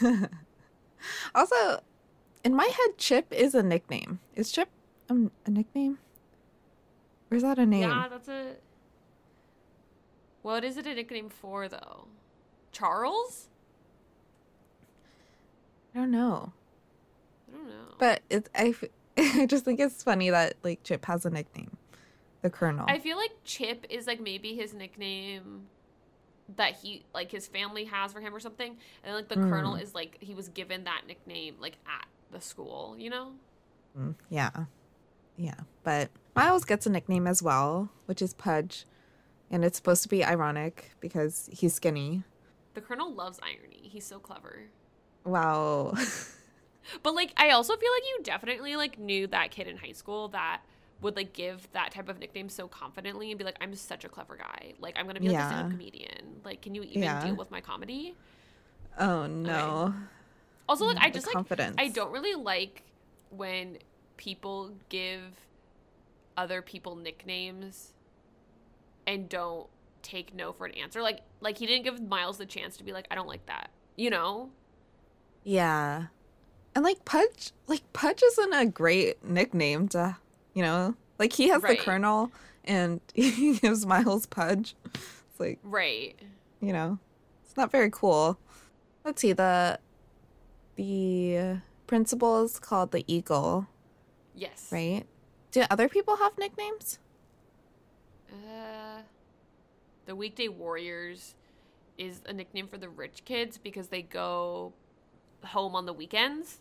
[1.35, 1.81] also,
[2.45, 4.21] in my head, Chip is a nickname.
[4.35, 4.69] Is Chip
[5.09, 5.15] a,
[5.47, 5.99] a nickname?
[7.31, 7.89] Or is that a name?
[7.89, 8.55] Yeah, that's a.
[10.43, 12.07] What is it a nickname for, though?
[12.73, 13.49] Charles?
[15.95, 16.53] I don't know.
[17.49, 17.95] I don't know.
[17.99, 18.75] But it, I,
[19.21, 21.77] I just think it's funny that like Chip has a nickname,
[22.43, 22.87] the Colonel.
[22.89, 25.67] I feel like Chip is like maybe his nickname
[26.57, 29.49] that he like his family has for him or something, and like the mm.
[29.49, 33.33] Colonel is like he was given that nickname like at the school, you know?
[33.99, 34.51] Mm, yeah,
[35.37, 35.61] yeah.
[35.83, 38.87] But Miles gets a nickname as well, which is Pudge,
[39.51, 42.23] and it's supposed to be ironic because he's skinny.
[42.75, 43.81] The Colonel loves irony.
[43.83, 44.63] He's so clever.
[45.25, 45.95] Wow.
[47.03, 50.29] but like I also feel like you definitely like knew that kid in high school
[50.29, 50.63] that
[51.01, 54.09] would like give that type of nickname so confidently and be like, I'm such a
[54.09, 54.75] clever guy.
[54.81, 55.47] Like I'm gonna be like yeah.
[55.47, 56.41] a stand-up comedian.
[56.45, 57.25] Like, can you even yeah.
[57.25, 58.15] deal with my comedy?
[58.99, 59.87] Oh no.
[59.87, 59.97] Okay.
[60.69, 61.77] Also, like I just confidence.
[61.77, 62.85] like I don't really like
[63.31, 63.79] when
[64.17, 65.23] people give
[66.37, 67.93] other people nicknames
[69.07, 69.67] and don't
[70.03, 71.03] take no for an answer.
[71.03, 73.71] Like like he didn't give Miles the chance to be like, I don't like that.
[73.97, 74.51] You know?
[75.45, 76.07] Yeah.
[76.81, 80.17] And like Pudge, like Pudge isn't a great nickname to,
[80.55, 81.77] you know, like he has right.
[81.77, 82.33] the Colonel
[82.65, 84.75] and he gives Miles Pudge.
[84.87, 86.19] It's like right,
[86.59, 86.99] you know,
[87.45, 88.39] it's not very cool.
[89.05, 89.79] Let's see the
[90.77, 93.67] the principal is called the Eagle.
[94.35, 94.71] Yes.
[94.73, 95.05] Right.
[95.51, 96.99] Do other people have nicknames?
[98.33, 99.03] Uh,
[100.07, 101.35] the Weekday Warriors
[101.99, 104.73] is a nickname for the rich kids because they go
[105.45, 106.61] home on the weekends.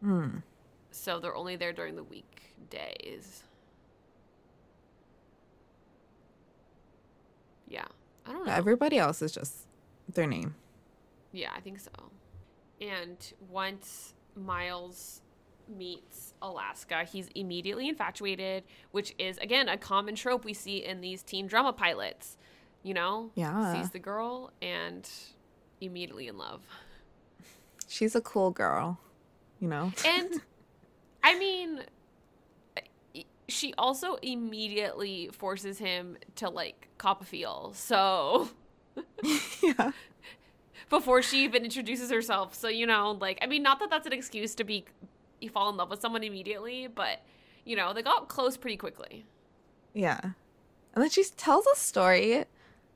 [0.00, 0.38] Hmm.
[0.90, 3.44] So they're only there during the weekdays.
[7.68, 7.84] Yeah.
[8.26, 8.52] I don't know.
[8.52, 9.66] Everybody else is just
[10.12, 10.54] their name.
[11.32, 11.90] Yeah, I think so.
[12.80, 13.16] And
[13.48, 15.22] once Miles
[15.68, 21.22] meets Alaska, he's immediately infatuated, which is again a common trope we see in these
[21.22, 22.36] teen drama pilots.
[22.82, 23.30] You know?
[23.34, 23.74] Yeah.
[23.74, 25.08] Sees the girl and
[25.80, 26.62] immediately in love
[27.90, 28.98] she's a cool girl,
[29.60, 29.92] you know?
[30.04, 30.40] And
[31.22, 31.82] I mean,
[33.48, 37.72] she also immediately forces him to like cop a feel.
[37.74, 38.48] So,
[39.62, 39.92] yeah.
[40.88, 42.54] Before she even introduces herself.
[42.54, 44.84] So, you know, like, I mean, not that that's an excuse to be,
[45.40, 47.20] you fall in love with someone immediately, but,
[47.64, 49.24] you know, they got close pretty quickly.
[49.94, 50.18] Yeah.
[50.22, 52.44] And then she tells a story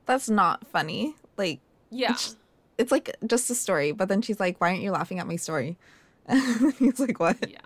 [0.05, 1.15] that's not funny.
[1.37, 2.17] Like, yeah
[2.77, 5.35] it's like just a story, but then she's like, "Why aren't you laughing at my
[5.35, 5.77] story?"
[6.79, 7.59] he's like, "What?" Yeah.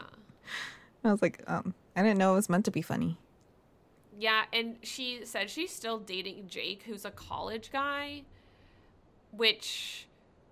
[1.04, 3.18] I was like, um, I didn't know it was meant to be funny.
[4.18, 8.24] Yeah, and she said she's still dating Jake, who's a college guy,
[9.32, 10.08] which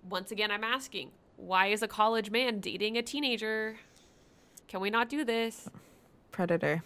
[0.08, 3.76] once again I'm asking, why is a college man dating a teenager?
[4.68, 5.68] Can we not do this?
[6.32, 6.82] Predator.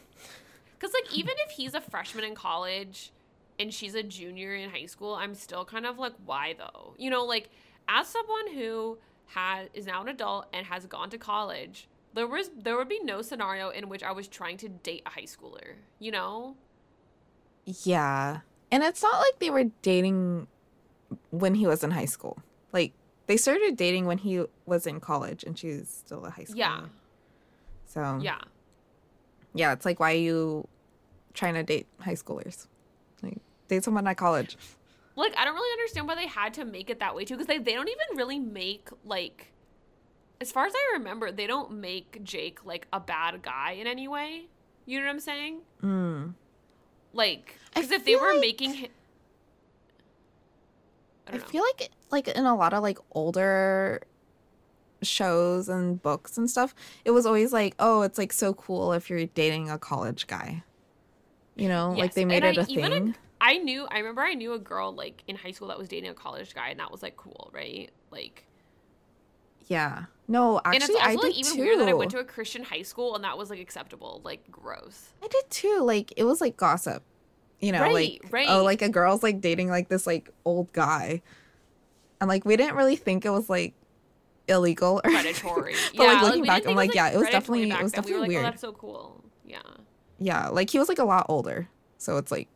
[0.81, 3.13] Cuz like even if he's a freshman in college,
[3.59, 6.95] and she's a junior in high school, I'm still kind of like, why though?
[6.99, 7.49] You know, like
[7.89, 12.51] as someone who has is now an adult and has gone to college, there was
[12.57, 15.77] there would be no scenario in which I was trying to date a high schooler,
[15.99, 16.57] you know?
[17.65, 18.41] Yeah.
[18.71, 20.47] And it's not like they were dating
[21.31, 22.43] when he was in high school.
[22.73, 22.93] Like
[23.27, 26.57] they started dating when he was in college and she's still a high schooler.
[26.57, 26.81] Yeah.
[27.87, 28.41] So Yeah.
[29.55, 30.67] Yeah, it's like why are you
[31.35, 32.67] trying to date high schoolers?
[33.23, 34.57] Like date someone at college.
[35.15, 37.47] Like I don't really understand why they had to make it that way too, because
[37.47, 39.53] they they don't even really make like,
[40.41, 44.09] as far as I remember, they don't make Jake like a bad guy in any
[44.09, 44.47] way.
[44.87, 45.61] You know what I'm saying?
[45.83, 46.35] Mm.
[47.13, 48.41] Like, because if they were like...
[48.41, 48.91] making him,
[51.29, 54.03] I, I feel like like in a lot of like older
[55.03, 59.11] shows and books and stuff, it was always like, oh, it's like so cool if
[59.11, 60.63] you're dating a college guy.
[61.55, 61.99] You know, yes.
[61.99, 63.09] like they made and it I, a thing.
[63.11, 63.87] A, I knew.
[63.91, 66.55] I remember I knew a girl like in high school that was dating a college
[66.55, 67.91] guy, and that was like cool, right?
[68.11, 68.47] Like.
[69.67, 70.05] Yeah.
[70.29, 71.61] No, actually, and it's also, I did like, even too.
[71.61, 74.21] weird that I went to a Christian high school and that was like acceptable.
[74.25, 75.13] Like gross.
[75.23, 75.81] I did too.
[75.83, 77.03] Like it was like gossip.
[77.61, 78.47] You know, right, like oh, right.
[78.49, 81.23] oh, like a girl's like dating like this like old guy,
[82.21, 83.75] and like we didn't really think it was like
[84.49, 85.75] illegal or predatory.
[85.97, 87.93] but yeah, like looking like, back, I'm like, like, yeah, it was definitely it was
[87.93, 88.45] definitely we like, weird.
[88.45, 89.25] Oh, that's so cool.
[89.47, 89.63] Yeah.
[90.19, 92.49] Yeah, like he was like a lot older, so it's like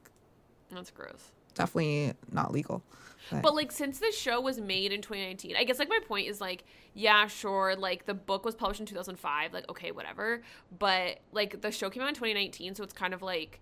[0.71, 1.33] that's gross.
[1.55, 2.83] Definitely not legal.
[3.31, 3.43] But.
[3.43, 3.55] but.
[3.55, 6.65] like since the show was made in 2019 i guess like my point is like
[6.95, 10.43] yeah sure like the book was published in 2005 like okay whatever
[10.79, 13.59] but like the show came out in 2019 so it's kind of like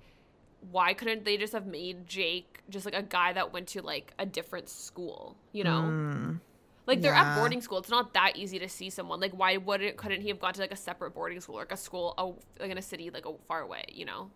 [0.71, 4.12] why couldn't they just have made jake just like a guy that went to like
[4.19, 6.38] a different school you know mm.
[6.87, 7.33] Like they're yeah.
[7.33, 7.79] at boarding school.
[7.79, 9.21] It's not that easy to see someone.
[9.21, 11.77] Like why wouldn't couldn't he have gone to like a separate boarding school, like a
[11.77, 14.31] school oh, like in a city like a far away, you know?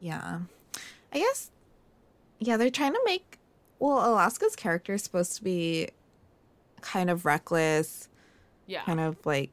[0.00, 0.40] Yeah.
[1.12, 1.50] I guess
[2.46, 3.38] yeah, they're trying to make
[3.78, 5.88] well, Alaska's character is supposed to be
[6.80, 8.08] kind of reckless.
[8.66, 8.82] Yeah.
[8.84, 9.50] Kind of like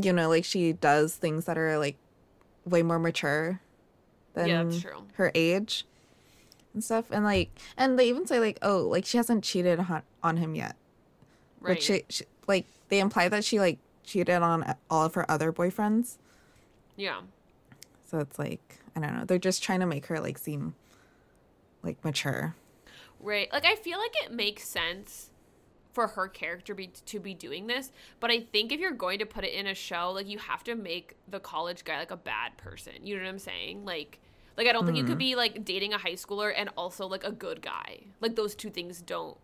[0.00, 1.96] you know, like she does things that are like
[2.64, 3.60] way more mature
[4.34, 4.70] than yeah,
[5.14, 5.84] her age
[6.72, 10.02] and stuff and like and they even say like oh like she hasn't cheated on,
[10.22, 10.76] on him yet
[11.60, 11.74] Right.
[11.76, 15.52] But she, she, like, they imply that she, like, cheated on all of her other
[15.52, 16.16] boyfriends.
[16.96, 17.20] Yeah.
[18.06, 19.24] So it's like, I don't know.
[19.24, 20.74] They're just trying to make her, like, seem,
[21.82, 22.54] like, mature.
[23.18, 23.52] Right.
[23.52, 25.30] Like, I feel like it makes sense
[25.92, 27.92] for her character be, to be doing this.
[28.20, 30.64] But I think if you're going to put it in a show, like, you have
[30.64, 32.94] to make the college guy, like, a bad person.
[33.04, 33.84] You know what I'm saying?
[33.84, 34.20] Like,
[34.60, 35.06] like I don't think mm-hmm.
[35.06, 35.30] you could mm-hmm.
[35.30, 38.00] be like dating a high schooler and also like a good guy.
[38.20, 39.38] Like those two things don't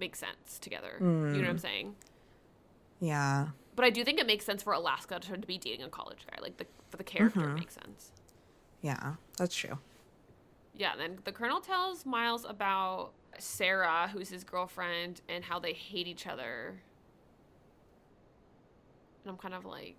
[0.00, 0.96] make sense together.
[1.00, 1.36] Mm.
[1.36, 1.60] You know what I'm mm.
[1.60, 1.94] saying?
[2.98, 3.48] Yeah.
[3.76, 6.38] But I do think it makes sense for Alaska to be dating a college guy.
[6.42, 7.54] Like the for the character mm-hmm.
[7.54, 8.10] makes sense.
[8.82, 9.78] Yeah, that's true.
[10.74, 16.06] Yeah, then the colonel tells Miles about Sarah, who's his girlfriend, and how they hate
[16.06, 16.80] each other.
[19.24, 19.96] And I'm kind of like,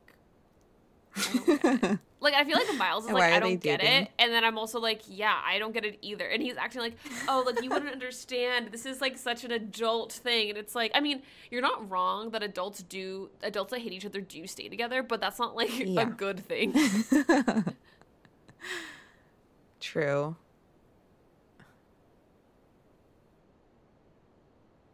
[1.15, 4.57] I like I feel like Miles is like I don't get it, and then I'm
[4.57, 6.95] also like yeah I don't get it either, and he's acting like
[7.27, 10.91] oh like you wouldn't understand this is like such an adult thing, and it's like
[10.95, 14.69] I mean you're not wrong that adults do adults that hate each other do stay
[14.69, 16.01] together, but that's not like yeah.
[16.01, 16.73] a good thing.
[19.81, 20.35] True.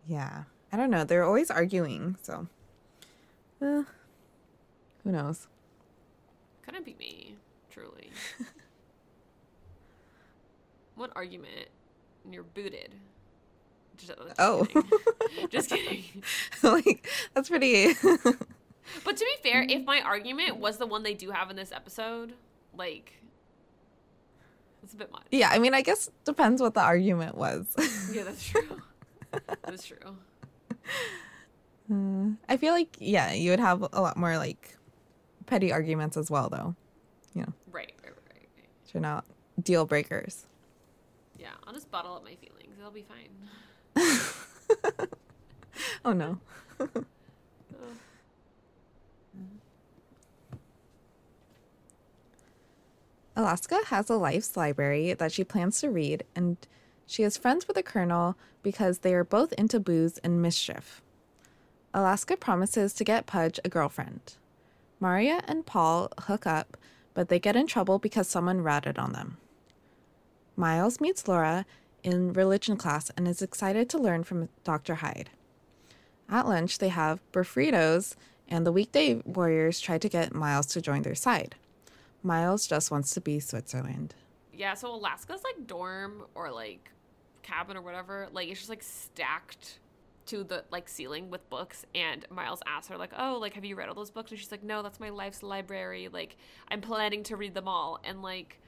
[0.08, 1.04] Yeah, I don't know.
[1.04, 2.48] They're always arguing, so
[3.62, 3.84] uh,
[5.04, 5.48] who knows.
[6.64, 7.36] Couldn't be me,
[7.70, 8.12] truly.
[10.98, 11.70] What argument?
[12.26, 12.96] And you're booted.
[13.98, 14.92] Just, just oh, kidding.
[15.50, 16.04] just kidding.
[16.64, 17.94] like that's pretty.
[19.04, 21.72] but to be fair, if my argument was the one they do have in this
[21.72, 22.34] episode,
[22.76, 23.14] like
[24.84, 25.26] it's a bit much.
[25.32, 27.68] Yeah, I mean, I guess depends what the argument was.
[28.12, 28.82] yeah, that's true.
[29.64, 29.98] That's true.
[31.92, 34.78] Uh, I feel like yeah, you would have a lot more like
[35.46, 36.76] petty arguments as well, though.
[37.34, 37.54] You know.
[37.72, 38.70] Right, right, right, right.
[38.94, 39.26] Which not
[39.62, 40.46] deal breakers.
[41.38, 42.76] Yeah, I'll just bottle up my feelings.
[42.78, 43.30] It'll be fine.
[46.06, 46.40] oh no.
[53.36, 56.58] Alaska has a life's library that she plans to read, and
[57.08, 61.02] she is friends with the colonel because they are both into booze and mischief.
[61.94, 64.36] Alaska promises to get Pudge a girlfriend.
[65.00, 66.78] Maria and Paul hook up,
[67.14, 69.38] but they get in trouble because someone ratted on them.
[70.56, 71.66] Miles meets Laura
[72.04, 74.96] in religion class and is excited to learn from Dr.
[74.96, 75.30] Hyde.
[76.30, 78.16] At lunch, they have bufriedos,
[78.50, 81.56] and the weekday warriors try to get Miles to join their side.
[82.22, 84.14] Miles just wants to be Switzerland.
[84.54, 86.92] Yeah, so Alaska's like dorm or like
[87.48, 89.80] cabin or whatever, like it's just like stacked
[90.28, 93.76] to the like ceiling with books and Miles asks her like, "Oh, like have you
[93.76, 96.10] read all those books?" And she's like, "No, that's my life's library.
[96.12, 96.38] Like
[96.70, 98.60] I'm planning to read them all." And like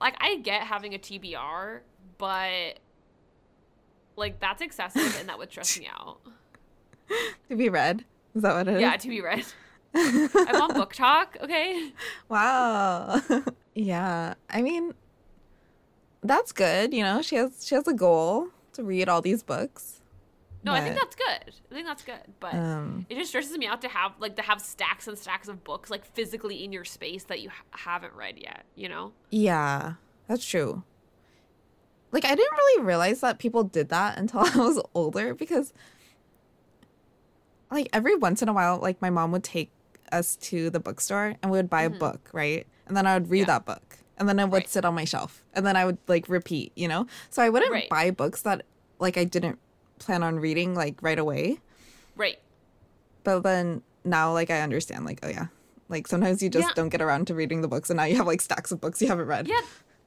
[0.00, 1.80] like I get having a TBR,
[2.18, 2.78] but
[4.16, 6.18] like that's excessive and that would stress me out.
[7.48, 8.04] to be read?
[8.34, 9.02] Is that what it yeah, is?
[9.02, 9.44] to be read.
[9.94, 11.36] I'm on talk.
[11.42, 11.92] okay?
[12.28, 13.20] Wow.
[13.74, 14.34] yeah.
[14.48, 14.94] I mean
[16.22, 17.22] that's good, you know.
[17.22, 20.00] She has she has a goal to read all these books.
[20.64, 21.54] No, but, I think that's good.
[21.70, 24.42] I think that's good, but um, it just stresses me out to have like to
[24.42, 28.14] have stacks and stacks of books like physically in your space that you ha- haven't
[28.14, 28.64] read yet.
[28.76, 29.12] You know?
[29.30, 29.94] Yeah,
[30.28, 30.84] that's true.
[32.12, 35.72] like I didn't really realize that people did that until I was older because
[37.70, 39.70] like every once in a while like my mom would take
[40.12, 42.66] us to the bookstore and we would buy a book, right?
[42.86, 43.44] And then I would read Yeah.
[43.46, 43.91] that book.
[44.18, 44.68] And then I would Right.
[44.68, 45.44] sit on my shelf.
[45.54, 47.06] And then I would like repeat, you know?
[47.30, 47.88] So I wouldn't Right.
[47.88, 48.64] buy books that
[48.98, 49.58] like I didn't
[49.98, 51.60] plan on reading like right away.
[52.16, 52.38] Right.
[53.24, 55.46] But then now like I understand like oh yeah.
[55.88, 56.74] Like sometimes you just Yeah.
[56.74, 59.00] don't get around to reading the books and now you have like stacks of books
[59.02, 59.46] you haven't read.
[59.48, 59.60] Yeah,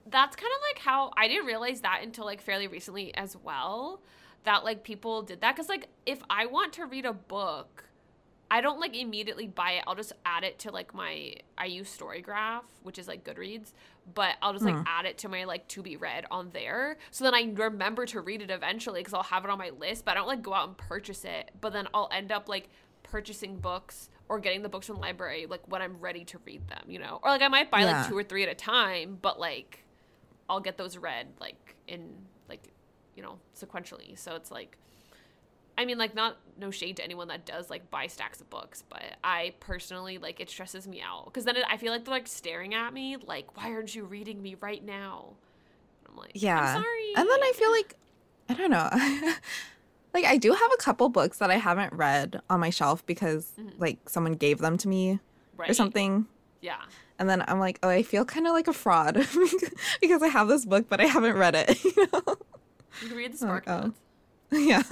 [0.08, 4.02] that's kind of like how I didn't realize that until like fairly recently as well.
[4.44, 7.86] That like people did that because like if I want to read a book,
[8.50, 9.84] I don't like immediately buy it.
[9.88, 13.74] I'll just add it to like my I use Storygraph, which is like Goodreads,
[14.14, 14.84] but I'll just like hmm.
[14.86, 16.98] add it to my like to be read on there.
[17.12, 20.06] So then I remember to read it eventually because I'll have it on my list,
[20.06, 21.52] but I don't like go out and purchase it.
[21.60, 22.70] But then I'll end up like
[23.04, 26.68] purchasing books or getting the books from the library like when I'm ready to read
[26.68, 27.20] them, you know?
[27.24, 28.02] Or like I might buy Yeah.
[28.02, 29.84] like two or three at a time, but like
[30.50, 32.14] I'll get those read like in
[32.48, 32.72] like
[33.16, 34.18] you know sequentially.
[34.18, 34.78] So it's like
[35.78, 38.84] I mean like not no shade to anyone that does like buy stacks of books,
[38.88, 42.14] but I personally like it stresses me out because then it, I feel like they're
[42.14, 45.34] like staring at me like why aren't you reading me right now?
[46.00, 46.60] And I'm like Yeah.
[46.60, 47.14] I'm sorry.
[47.18, 47.96] And then I feel like
[48.50, 48.90] I don't know.
[50.14, 53.52] like I do have a couple books that I haven't read on my shelf because
[53.78, 55.20] like someone gave them to me
[55.58, 55.74] or Mm-hmm.
[55.74, 56.26] Something.
[56.62, 56.82] Yeah.
[57.18, 59.16] And then I'm like, oh, I feel kind of like a fraud
[60.02, 61.84] because I have this book but I haven't read it.
[61.98, 62.38] You know?
[63.02, 63.92] You can read the like, oh.
[64.52, 64.84] Yeah.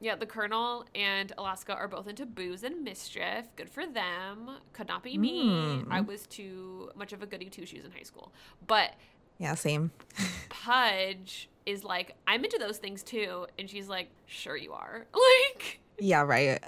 [0.00, 3.46] Yeah, the Colonel and Alaska are both into booze and mischief.
[3.56, 4.50] Good for them.
[4.74, 5.44] Could not be me.
[5.46, 5.86] Mm.
[5.90, 8.30] I was too much of a goody two shoes in high school.
[8.66, 8.92] But
[9.38, 9.90] Yeah, same.
[10.50, 13.46] Pudge is like, I'm into those things too.
[13.58, 15.06] And she's like, sure you are.
[15.14, 16.62] Like, Yeah, right.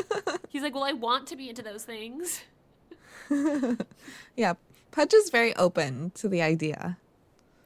[0.48, 2.42] he's like, well, I want to be into those things.
[4.36, 4.54] yeah.
[4.90, 6.98] Pudge is very open to the idea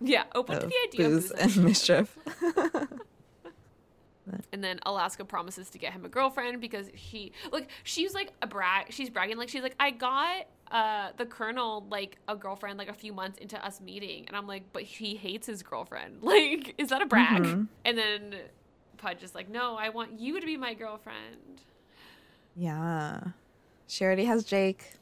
[0.01, 1.57] Yeah, open to the idea booze of booze.
[1.57, 2.19] and mischief.
[4.53, 8.47] And then Alaska promises to get him a girlfriend because he like she's like a
[8.47, 12.89] brag she's bragging like she's like I got uh the colonel like a girlfriend like
[12.89, 16.75] a few months into us meeting and I'm like but he hates his girlfriend like
[16.79, 17.69] is that a brag Mhm.
[17.85, 18.35] and then
[18.97, 21.63] Pudge is like no I want you to be my girlfriend
[22.57, 23.21] Yeah.
[23.89, 24.95] She already has Jake.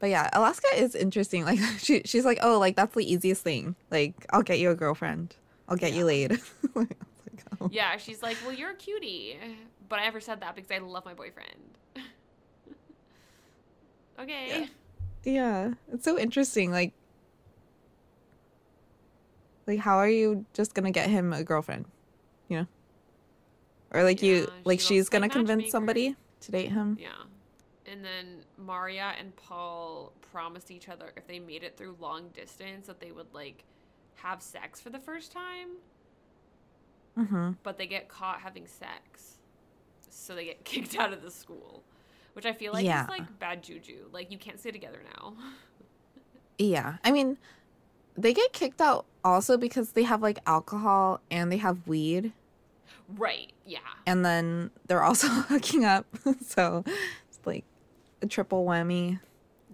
[0.00, 1.44] But yeah, Alaska is interesting.
[1.44, 3.74] Like she she's like, "Oh, like that's the easiest thing.
[3.90, 5.36] Like I'll get you a girlfriend.
[5.68, 6.40] I'll get you laid." Like,
[6.74, 6.88] I was
[7.32, 7.68] like, oh.
[7.72, 9.38] yeah she's like well you're a cutie
[9.88, 11.78] but I never said that because I love my boyfriend
[14.20, 14.68] okay
[15.24, 16.70] Yeah, it's so interesting.
[16.70, 16.92] Like
[19.66, 21.86] like how are you just going to get him a girlfriend?
[22.48, 22.66] You know?
[23.90, 26.98] Or like Yeah, you like she she's going to convince somebody to date him?
[27.00, 27.08] Yeah.
[27.86, 32.86] And then Maria and Paul promised each other if they made it through long distance
[32.86, 33.64] that they would like
[34.16, 35.68] have sex for the first time,
[37.18, 37.56] Mhm.
[37.62, 39.38] but they get caught having sex.
[40.10, 41.82] So they get kicked out of the school,
[42.34, 43.04] which I feel like Yeah.
[43.04, 44.08] is like bad juju.
[44.12, 45.34] Like you can't stay together now.
[46.56, 46.98] Yeah.
[47.02, 47.36] I mean,
[48.16, 52.32] they get kicked out also because they have like alcohol and they have weed.
[53.08, 53.52] right.
[53.66, 53.80] Yeah.
[54.06, 56.06] and then they're also hooking up.
[56.46, 57.64] so it's like
[58.22, 59.18] a triple whammy.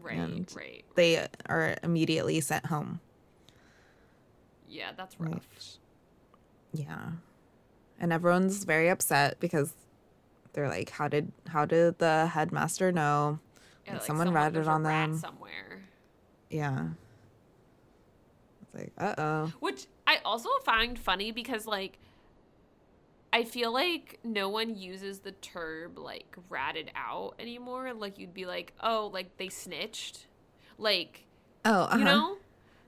[0.00, 0.16] Right.
[0.18, 0.82] And- right.
[0.94, 3.00] They are immediately sent home.
[4.70, 5.32] Yeah, that's Right.
[5.34, 5.46] rough.
[6.72, 7.10] Yeah.
[7.98, 9.74] And everyone's very upset because
[10.52, 13.40] they're like, how did how did the headmaster know?
[13.84, 14.32] Yeah, Like, like someone it
[14.68, 15.18] on them.
[15.18, 15.82] somewhere.
[16.48, 16.88] Yeah.
[18.62, 19.52] It's like, uh oh.
[19.60, 21.98] Which I also find funny because like
[23.32, 27.92] I feel like no one uses the term like ratted out anymore.
[27.92, 30.26] Like you'd be like, oh, like they snitched.
[30.78, 31.26] Like,
[31.64, 31.98] Oh, uh-huh.
[31.98, 32.36] you know?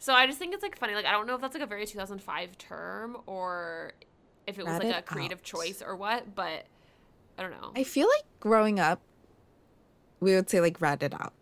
[0.02, 0.96] So I just think it's like funny.
[0.96, 3.92] Like I don't know if that's like a very 2005 term or
[4.48, 5.44] if it was like a creative out.
[5.44, 6.64] choice or what, but
[7.38, 7.70] I don't know.
[7.76, 9.00] I feel like growing up,
[10.18, 11.32] we would say like rat it out,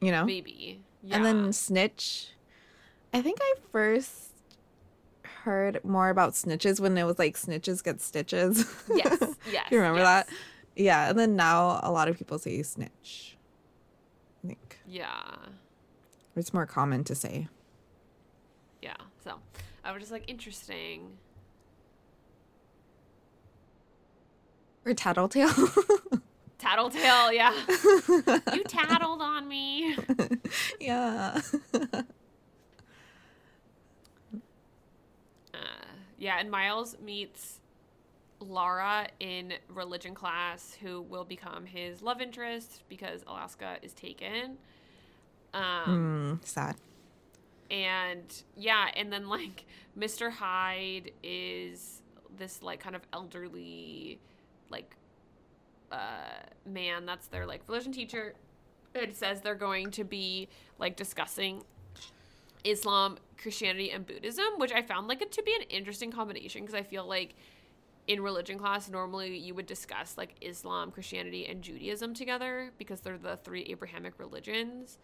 [0.00, 0.24] you know?
[0.24, 0.80] Maybe.
[1.02, 1.16] Yeah.
[1.16, 2.28] And then snitch.
[3.12, 4.30] I think I first
[5.44, 8.64] heard more about snitches when it was like snitches get stitches.
[8.94, 9.18] yes.
[9.52, 9.66] Yes.
[9.70, 10.24] you remember yes.
[10.26, 10.34] that?
[10.74, 11.10] Yeah.
[11.10, 13.36] And then now a lot of people say snitch.
[14.42, 15.34] I think Yeah.
[16.34, 17.48] it's more common to say.
[18.86, 18.94] Yeah.
[19.24, 19.32] So
[19.84, 21.18] I was just like, interesting.
[24.84, 25.50] Or tattletale.
[26.58, 27.52] Tattletale, yeah.
[28.54, 29.96] you tattled on me.
[30.80, 31.40] yeah.
[35.52, 35.58] Uh,
[36.16, 37.60] yeah, and Miles meets
[38.40, 44.56] Laura in religion class, who will become his love interest because Alaska is taken.
[45.52, 46.76] Um, Mm, sad.
[47.70, 49.64] And yeah, and then like
[49.98, 50.30] Mr.
[50.30, 52.02] Hyde is
[52.36, 54.20] this like kind of elderly
[54.68, 54.94] like
[55.90, 58.34] uh man that's their like religion teacher.
[58.94, 60.48] It says they're going to be
[60.78, 61.62] like discussing
[62.64, 66.74] Islam, Christianity, and Buddhism, which I found like it to be an interesting combination because
[66.74, 67.34] I feel like
[68.06, 73.18] in religion class normally you would discuss like Islam, Christianity, and Judaism together because they're
[73.18, 74.98] the three Abrahamic religions.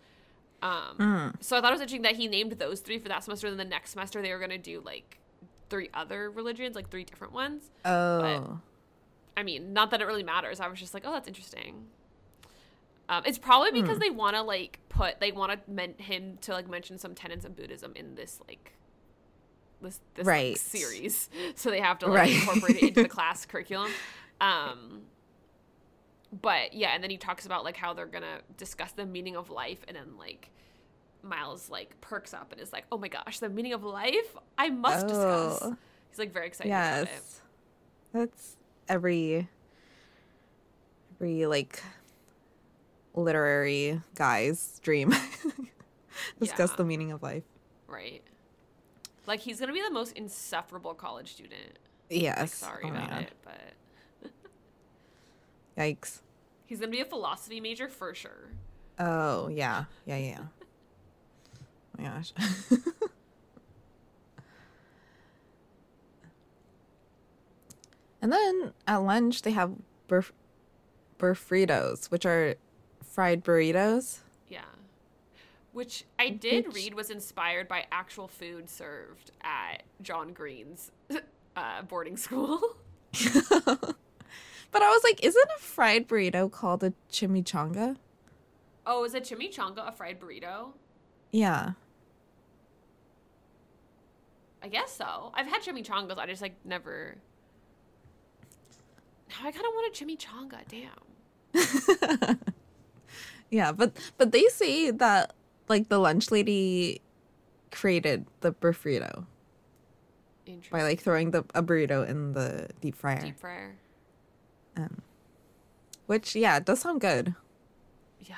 [0.63, 1.43] Um, Mm.
[1.43, 3.47] So I thought it was interesting that he named those three for that semester.
[3.49, 5.19] And then the next semester they were going to do like
[5.69, 7.65] three other religions, like three different ones.
[7.85, 8.61] Oh.
[9.37, 10.61] I mean, not that it really matters.
[10.61, 11.87] I was just like, oh, that's interesting.
[13.09, 16.53] Um, it's probably because they want to like put they want to men- him to
[16.53, 18.73] like mention some tenets of Buddhism in this like
[19.83, 20.59] this this like, Right.
[20.59, 22.35] series, so they have to like Right.
[22.35, 23.91] incorporate it into the class curriculum.
[24.41, 25.03] Um,
[26.41, 29.51] but yeah, and then he talks about like how they're gonna discuss the meaning of
[29.51, 30.51] life, and then like
[31.23, 34.37] Miles like perks up and is like, oh my gosh, the meaning of life!
[34.59, 35.59] I must discuss.
[35.63, 35.77] Oh.
[36.11, 37.09] He's like very excited about it.
[37.13, 37.41] Yes.
[38.13, 38.57] That's
[38.89, 39.49] every
[41.17, 41.83] every like
[43.15, 45.11] literary guy's dream.
[46.41, 46.77] Discuss Yeah.
[46.77, 47.45] the meaning of life.
[47.87, 48.23] Right.
[49.27, 51.79] Like he's gonna be the most insufferable college student.
[52.11, 52.39] Yes.
[52.41, 53.75] Like, sorry Oh about it, but
[55.77, 56.21] Yikes.
[56.67, 58.51] he's gonna be a philosophy major for sure.
[58.99, 59.85] Oh yeah.
[60.07, 60.41] Yeah, yeah.
[61.99, 62.33] Oh my gosh.
[68.21, 69.73] and then at lunch they have
[70.09, 70.33] burf-
[71.19, 72.55] bufriedos, which are
[73.03, 74.19] fried burritos.
[74.49, 74.61] Yeah.
[75.73, 80.91] Which I did Which- read was inspired by actual food served at John Green's
[81.57, 82.61] uh, boarding school.
[84.73, 87.97] But I was like, isn't a fried burrito called a chimichanga?
[88.85, 90.73] oh, is a chimichanga a fried burrito?
[91.31, 91.73] Yeah.
[94.61, 95.31] I guess so.
[95.35, 96.19] I've had chimichangas.
[96.19, 97.17] I just like never.
[99.29, 100.59] Now I kind of want a chimichanga.
[100.69, 102.39] Damn.
[103.53, 105.35] Yeah, but but they say that
[105.69, 107.03] like the lunch lady
[107.71, 109.27] created the burrito
[110.71, 113.21] by like throwing the a burrito in the deep fryer.
[113.21, 113.77] deep fryer.
[114.77, 115.03] Um,
[116.07, 117.35] which yeah, it does sound good.
[118.21, 118.37] Yeah.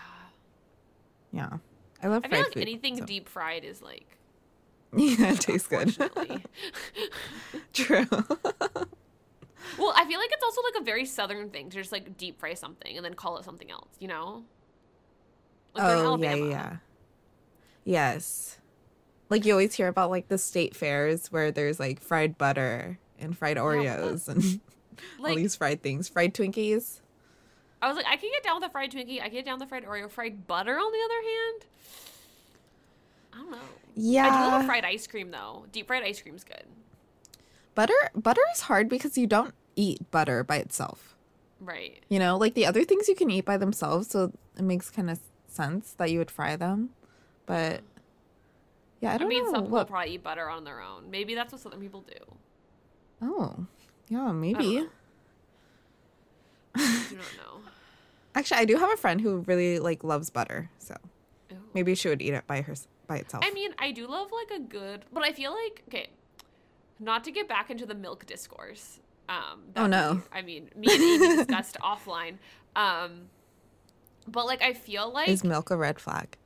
[1.33, 1.59] Yeah.
[2.03, 4.19] I love I fried feel like food, anything so- deep fried is like
[4.97, 5.97] Yeah, it tastes good.
[7.73, 8.07] True.
[8.11, 12.39] well, I feel like it's also like a very southern thing to just like deep
[12.39, 14.45] fry something and then call it something else, you know?
[15.75, 16.77] Like oh yeah, yeah.
[17.85, 18.59] Yes.
[19.31, 23.37] Like you always hear about like the state fairs where there's like fried butter and
[23.37, 24.61] fried Oreos and
[25.23, 26.09] all these fried things.
[26.09, 27.01] Fried Twinkies.
[27.83, 29.21] I was like, I can get down with a fried Twinkie.
[29.21, 30.11] I can get down with the fried Oreo.
[30.11, 31.67] Fried butter, on the other hand,
[33.33, 33.69] I don't know.
[33.97, 35.67] Yeah, I do love fried ice cream though.
[35.73, 36.65] Deep fried ice cream's good.
[37.75, 41.17] Butter butter is hard because you don't eat butter by itself.
[41.61, 42.03] Right.
[42.09, 45.11] You know, like the other things you can eat by themselves, so it makes kind
[45.11, 46.91] of sense that you would fry them.
[47.47, 47.83] But
[49.01, 49.89] yeah, I I don't mean, know some people what.
[49.89, 51.11] probably eat butter on their own.
[51.11, 52.37] Maybe that's what some people do.
[53.23, 53.67] oh,
[54.09, 54.87] yeah, maybe.
[56.75, 57.61] I do not know.
[58.35, 60.95] Actually, I do have a friend who really like loves butter, so
[61.73, 62.75] maybe she would eat it by her
[63.07, 63.45] by itself.
[63.47, 66.09] I mean, I do love like a good, but I feel like okay,
[66.99, 68.99] not to get back into the milk discourse.
[69.29, 70.23] Um, Oh, no.
[70.33, 72.37] I mean, me and Amy discussed offline.
[72.77, 73.31] Um,
[74.29, 76.37] but like, I feel like Is milk a red flag?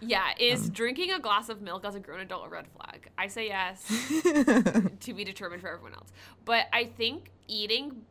[0.00, 0.70] Yeah, is Um.
[0.70, 3.10] drinking a glass of milk as a grown adult a red flag?
[3.18, 3.86] I say yes.
[5.00, 6.12] to be determined for everyone else.
[6.44, 8.02] But I think eating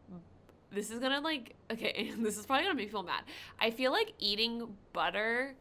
[0.71, 3.23] this is gonna like okay, this is probably gonna make me feel mad.
[3.59, 5.55] I feel like eating butter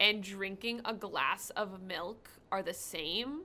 [0.00, 3.42] and drinking a glass of milk are the same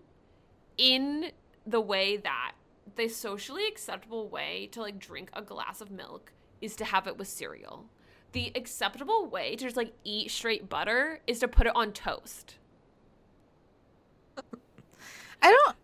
[0.77, 1.31] in
[1.65, 2.53] the way that
[2.95, 6.31] the socially acceptable way to like drink a glass of milk
[6.61, 7.85] is to have it with cereal.
[8.33, 12.55] The acceptable way to just like eat straight butter is to put it on toast.
[15.41, 15.75] I don't.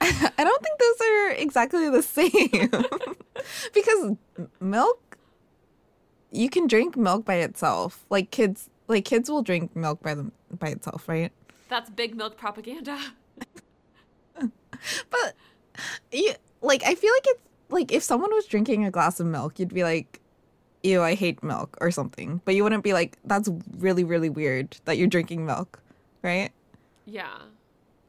[0.38, 2.70] I don't think those are exactly the same
[3.74, 4.16] because
[4.60, 5.18] milk.
[6.30, 8.04] You can drink milk by itself.
[8.10, 11.30] Like kids, like kids will drink milk by them by itself, right?
[11.68, 12.98] That's big milk propaganda.
[15.10, 15.34] But
[16.12, 19.58] you like I feel like it's like if someone was drinking a glass of milk,
[19.58, 20.20] you'd be like,
[20.84, 22.40] "Ew, I hate milk" or something.
[22.44, 25.80] But you wouldn't be like, "That's really really weird that you're drinking milk,"
[26.22, 26.50] right?
[27.06, 27.34] Yeah.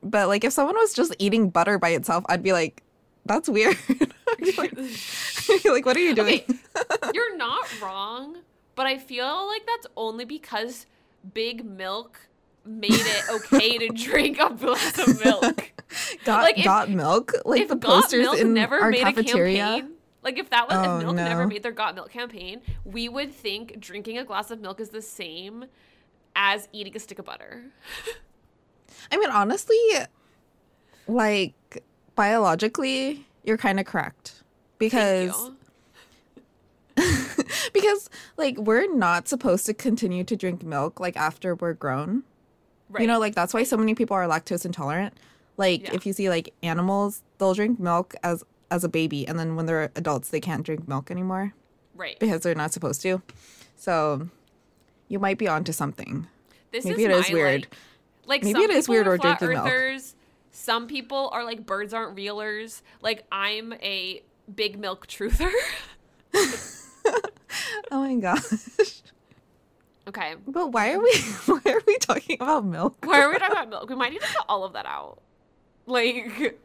[0.04, 2.84] But like if someone was just eating butter by itself, I'd be like,
[3.26, 3.78] "That's weird."
[4.58, 4.74] Like,
[5.66, 6.42] like, what are you doing?
[6.42, 6.58] Okay,
[7.14, 8.38] you're not wrong,
[8.76, 10.86] but I feel like that's only because
[11.34, 12.20] Big Milk
[12.66, 15.72] made it okay to drink a glass of milk.
[16.26, 19.54] got Like, if- got milk like the posters in never our made cafeteria.
[19.64, 19.95] a campaign,
[20.26, 23.32] like if that was Oh, if Milk never made their Got Milk campaign, we would
[23.34, 25.66] think drinking a glass of milk is the same
[26.36, 27.64] as eating a stick of butter.
[29.12, 29.78] I mean, honestly,
[31.08, 31.84] like
[32.16, 34.44] biologically, you're kind of correct
[34.80, 35.52] because
[37.74, 42.24] because like we're not supposed to continue to drink milk like after we're grown.
[42.90, 43.02] Right.
[43.02, 45.14] You know, like that's why so many people are lactose intolerant.
[45.58, 45.94] Like Yeah.
[45.94, 49.66] if you see like animals, they'll drink milk as as a baby and then when
[49.66, 51.54] they're adults they can't drink milk anymore
[51.96, 52.20] right.
[52.20, 53.22] because they're not supposed to.
[53.76, 54.30] So
[55.08, 56.28] you might be onto something.
[56.72, 57.62] This maybe is it is my, weird.
[57.62, 57.78] Like,
[58.26, 59.68] like Maybe some it is weird or drinking milk.
[59.68, 60.16] earthers.
[60.52, 62.82] Some people are like birds aren't realers.
[63.02, 65.52] Like I'm a big milk truther.
[67.92, 69.02] Oh my gosh.
[70.08, 70.36] okay.
[70.48, 71.14] But why are we
[71.46, 72.98] why are we talking about milk?
[73.06, 73.90] Why are we talking about milk?
[73.90, 75.20] We might need to cut all of that out.
[75.86, 76.60] Like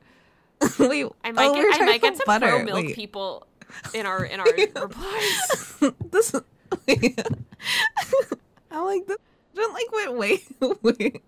[0.79, 2.49] Wait, I might oh, get I might get some butter.
[2.49, 2.95] pro milk Wait.
[2.95, 3.47] people
[3.95, 5.75] in our in our replies.
[6.11, 6.35] this
[8.71, 9.17] I'm like this
[9.55, 11.23] don't like wait wait wait.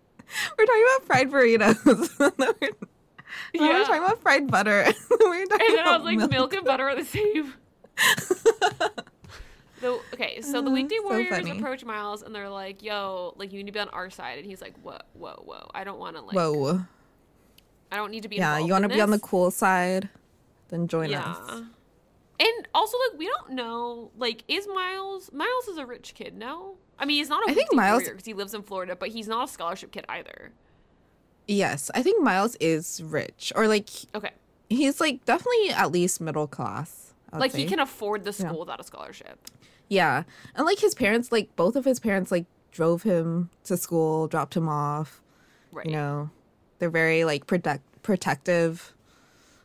[0.59, 2.19] We're talking about fried burritos.
[2.19, 2.55] we're, then
[3.53, 4.81] we're talking about fried butter.
[4.81, 6.55] and then we're talking And then I was like, milk.
[6.55, 7.53] and butter are the same.
[9.83, 11.51] The, okay, so the weekday so warriors funny.
[11.51, 14.47] approach Miles and they're like, "Yo, like you need to be on our side," and
[14.47, 15.71] he's like, "Whoa, whoa, whoa!
[15.75, 16.85] I don't want to like, Whoa.
[17.93, 20.09] I don't need to be." Yeah, you want to be on the cool side?
[20.69, 21.31] Then join yeah.
[21.31, 21.63] us.
[22.41, 24.11] And also, like, we don't know.
[24.17, 25.31] Like, is Miles?
[25.33, 26.35] Miles is a rich kid.
[26.37, 29.11] No, I mean, he's not a I think Miles- because he lives in Florida, but
[29.11, 30.51] he's not a scholarship kid either.
[31.47, 34.31] Yes, I think Miles is rich, or like Okay,
[34.69, 37.15] he's like definitely at least middle class.
[37.33, 39.39] Like he can afford the school without a scholarship.
[39.89, 40.25] Yeah.
[40.55, 44.57] And like his parents, like both of his parents, like drove him to school, dropped
[44.57, 45.23] him off.
[45.71, 45.87] Right.
[45.87, 46.31] You know,
[46.83, 48.93] they're very like protect protective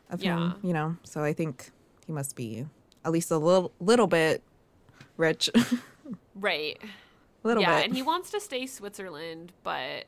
[0.08, 0.52] of Yeah.
[0.52, 0.96] him, you know.
[1.02, 1.72] So I think
[2.06, 2.64] he must be
[3.04, 4.42] at least a little little bit
[5.16, 5.50] rich.
[6.34, 6.78] Right.
[7.42, 7.78] A little yeah, bit.
[7.80, 10.04] Yeah, and he wants to stay Switzerland, but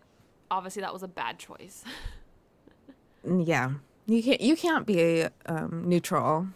[0.48, 1.82] obviously that was a bad choice.
[3.26, 3.72] yeah.
[4.06, 6.46] You can't you can't be um, neutral.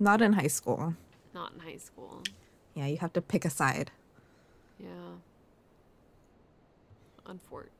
[0.00, 0.94] Not in high school.
[1.34, 2.22] Not in high school.
[2.74, 3.90] Yeah, you have to pick a side.
[4.80, 5.20] Yeah.
[7.26, 7.75] Unfortunate.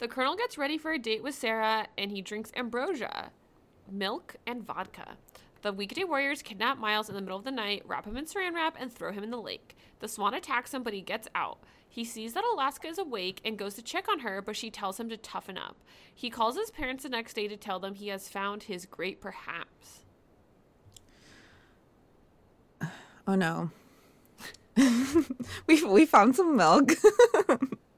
[0.00, 3.30] The colonel gets ready for a date with Sarah and he drinks ambrosia,
[3.90, 5.18] milk, and vodka.
[5.60, 8.54] The weekday warriors kidnap Miles in the middle of the night, wrap him in saran
[8.54, 9.76] wrap, and throw him in the lake.
[9.98, 11.58] The swan attacks him, but he gets out.
[11.86, 14.98] He sees that Alaska is awake and goes to check on her, but she tells
[14.98, 15.76] him to toughen up.
[16.14, 19.20] He calls his parents the next day to tell them he has found his great
[19.20, 20.04] perhaps.
[23.28, 23.70] Oh no.
[25.66, 26.92] we we found some milk.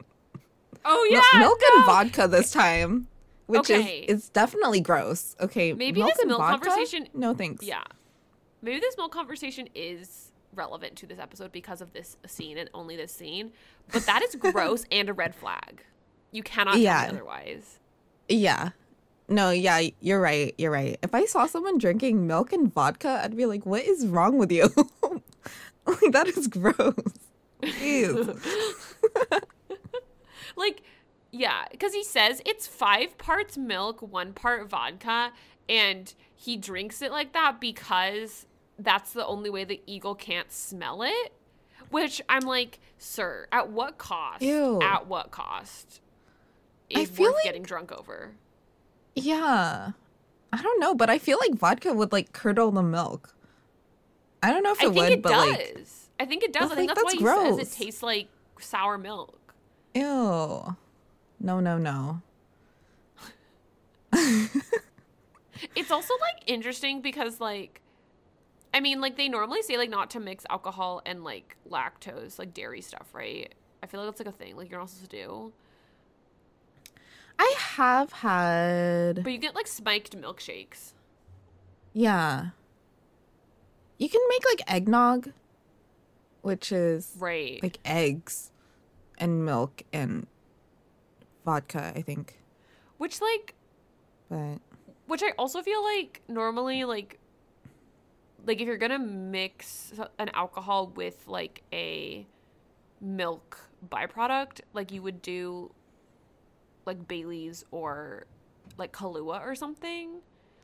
[0.85, 1.39] Oh, yeah!
[1.39, 1.76] milk no!
[1.76, 3.07] and vodka this time,
[3.47, 4.01] which Okay.
[4.01, 5.37] is it's definitely gross.
[5.41, 6.66] Okay, Maybe this and milk vodka?
[6.68, 7.64] conversation- No thanks.
[7.64, 7.83] Yeah.
[8.62, 12.97] Maybe this milk conversation is relevant to this episode because of this scene and only
[12.97, 13.53] this scene.
[13.93, 15.85] But that is gross and a red flag.
[16.30, 17.07] You cannot Yeah.
[17.09, 17.78] otherwise.
[18.28, 18.70] yeah.
[19.28, 20.55] No, yeah, you're right.
[20.59, 20.99] You're right.
[21.03, 24.53] If I saw someone drinking milk and vodka, I'd be like, "What is wrong with
[24.53, 24.64] you?"
[25.87, 26.95] like that is gross.
[27.80, 28.37] Ew.
[30.57, 30.83] Like,
[31.31, 35.33] yeah, because he says it's five parts milk, one part vodka,
[35.69, 38.47] and he drinks it like that because
[38.79, 41.33] that's the only way the eagle can't smell it.
[41.91, 44.43] Which I'm like, sir, at what cost?
[44.43, 44.81] Ew.
[44.81, 46.01] At what cost?
[46.95, 48.33] I feel worth like- getting drunk over.
[49.15, 49.93] yeah.
[50.55, 53.35] I don't know, but I feel like vodka would like curdle the milk.
[54.43, 55.49] I don't know if I it think would, it but does.
[55.49, 55.79] like,
[56.21, 56.71] I think it does.
[56.71, 58.29] I think like, that's, why that's he says it tastes like
[58.61, 59.39] sour milk.
[59.95, 60.76] Ew.
[61.40, 62.20] No, no, no.
[65.76, 67.80] It's also like interesting because like
[68.74, 72.53] I mean like they normally say like not to mix alcohol and like lactose, like
[72.55, 73.55] dairy stuff, right?
[73.82, 75.53] I feel like that's like a thing like you're not supposed to do.
[77.38, 80.93] I have had But you get like spiked milkshakes.
[81.93, 82.51] Yeah.
[83.99, 85.32] You can make like eggnog,
[86.43, 87.62] which is Right.
[87.62, 88.52] like eggs
[89.23, 90.27] and milk and
[91.45, 92.43] vodka, I think.
[92.99, 93.55] which like
[94.29, 94.59] But
[95.07, 97.18] which I also feel like normally like
[98.47, 102.27] like if you're gonna mix an alcohol with like a
[103.01, 103.59] milk
[103.89, 105.73] byproduct, like you would do
[106.85, 108.27] like Bailey's or
[108.77, 110.20] like Kahlua or something.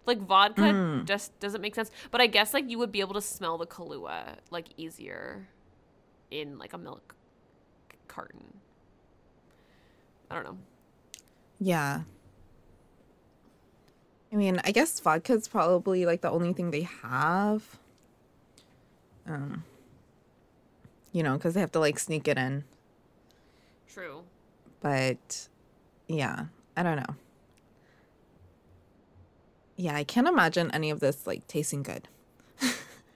[0.07, 1.05] Like vodka Mm.
[1.05, 3.67] just doesn't make sense, but I guess like you would be able to smell the
[3.67, 5.49] Kahlua like easier.
[6.31, 7.15] in like a milk
[8.19, 8.59] carton.
[10.31, 10.59] I don't know.
[11.61, 12.03] Yeah.
[14.33, 17.79] I mean, I guess vodka's probably like the only thing they have.
[19.27, 19.63] Um,
[21.13, 22.65] you know, because they have to like sneak it in.
[23.89, 24.25] True.
[24.81, 25.49] But
[26.09, 26.47] yeah,
[26.77, 27.15] I don't know.
[29.77, 32.09] Yeah, I can't imagine any of this like tasting good.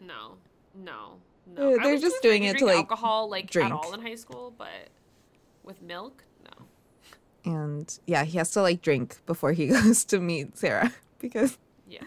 [0.04, 0.32] No,
[0.74, 1.18] no,
[1.56, 1.74] no.
[1.78, 3.70] I they're just doing it to like, alcohol like drink.
[3.70, 4.88] at all in high school, but
[5.62, 7.50] with milk, no.
[7.52, 12.02] And yeah, he has to like drink before he goes to meet Sarah because Yeah.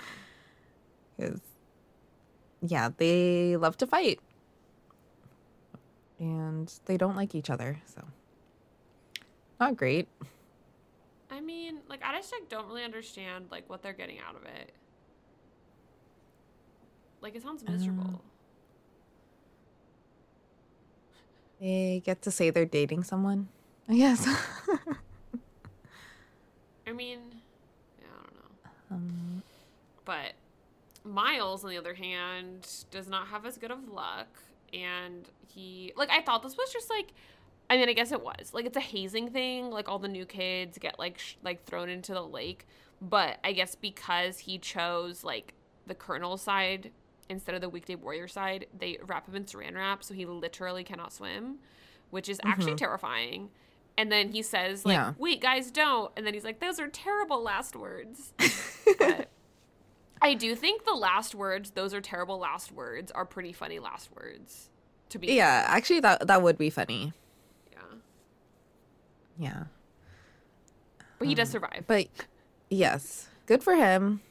[1.17, 1.41] because
[2.61, 4.19] yeah, they love to fight.
[6.19, 8.01] And they don't like each other, so
[9.59, 10.07] not great.
[11.29, 14.43] I mean, like I just like don't really understand like what they're getting out of
[14.45, 14.71] it.
[17.21, 18.03] Like it sounds miserable.
[18.03, 18.19] Mm.
[21.59, 23.47] They get to say they're dating someone.
[23.87, 24.27] I guess.
[26.87, 27.19] I mean,
[27.99, 28.95] yeah, I don't know.
[28.95, 29.43] um,
[30.05, 30.33] But
[31.03, 34.27] Miles, on the other hand, does not have as good of luck.
[34.73, 37.13] And he, like, I thought this was just like,
[37.69, 38.53] I mean, I guess it was.
[38.53, 39.71] Like, it's a hazing thing.
[39.71, 42.65] Like, all the new kids get, like, sh- like thrown into the lake.
[43.01, 45.53] But I guess because he chose, like,
[45.87, 46.91] the Colonel side
[47.29, 50.03] instead of the Weekday Warrior side, they wrap him in saran wrap.
[50.03, 51.57] So he literally cannot swim,
[52.09, 52.77] which is actually mm-hmm.
[52.77, 53.49] terrifying.
[53.97, 55.13] And then he says, like, Yeah.
[55.17, 56.11] wait, guys, don't.
[56.17, 58.33] And then he's like, those are terrible last words.
[60.21, 64.09] I do think the last words, those are terrible last words, are pretty funny last
[64.15, 64.69] words.
[65.09, 67.13] To be yeah, actually that that would be funny.
[67.71, 67.79] yeah.
[69.37, 69.63] Yeah.
[71.19, 71.83] But he does um, survive.
[71.85, 72.07] But
[72.69, 74.21] yes, good for him.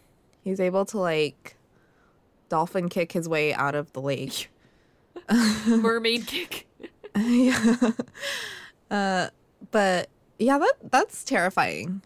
[0.43, 1.57] He's able to like
[2.49, 4.51] dolphin kick his way out of the lake.
[5.67, 6.67] Mermaid kick.
[7.17, 7.91] yeah.
[8.91, 9.29] Uh
[9.71, 12.03] but yeah, that that's terrifying.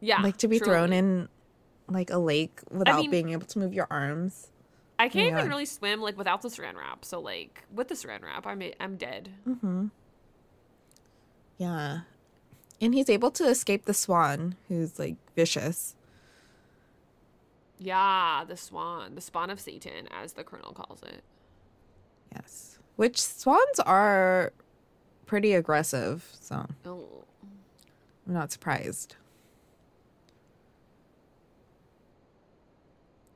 [0.00, 0.20] Yeah.
[0.20, 0.72] like to be truly.
[0.72, 1.28] thrown in
[1.88, 4.48] like a lake without mean- being able to move your arms.
[4.98, 5.38] I can't Yeah.
[5.38, 7.04] even really swim like without the saran wrap.
[7.04, 9.30] So like with the saran wrap, I'm I'm dead.
[9.48, 9.86] Mm-hmm.
[11.58, 12.00] Yeah.
[12.80, 15.94] And he's able to escape the swan, who's like vicious.
[17.82, 21.22] Yeah, the swan, the spawn of Satan, as the colonel calls it.
[22.32, 22.78] Yes.
[22.94, 24.52] Which swans are
[25.26, 27.24] pretty aggressive, so Oh.
[28.26, 29.16] I'm not surprised.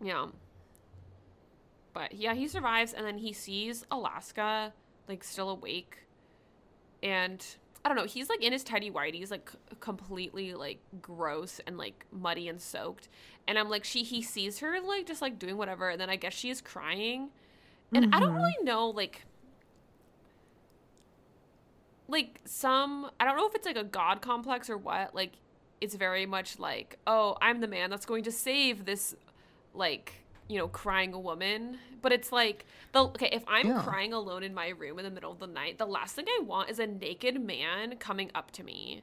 [0.01, 0.27] Yeah.
[1.93, 4.73] But yeah, he survives and then he sees Alaska
[5.09, 6.07] like still awake.
[7.03, 7.45] And
[7.87, 12.05] I don't know, he's like in his tidy whities, like completely like gross and like
[12.11, 13.07] muddy and soaked.
[13.47, 16.16] And I'm like, she he sees her like just like doing whatever, and then I
[16.16, 17.30] guess she is crying.
[17.95, 18.39] And I don't mm-hmm.
[18.39, 19.24] really know like
[22.09, 25.14] like some I don't know if it's like a god complex or what.
[25.14, 25.34] Like
[25.80, 29.14] it's very much like, oh, I'm the man that's going to save this
[29.74, 33.83] like you know crying a woman but it's like the okay if i'm Yeah.
[33.83, 36.43] crying alone in my room in the middle of the night the last thing i
[36.43, 39.03] want is a naked man coming up to me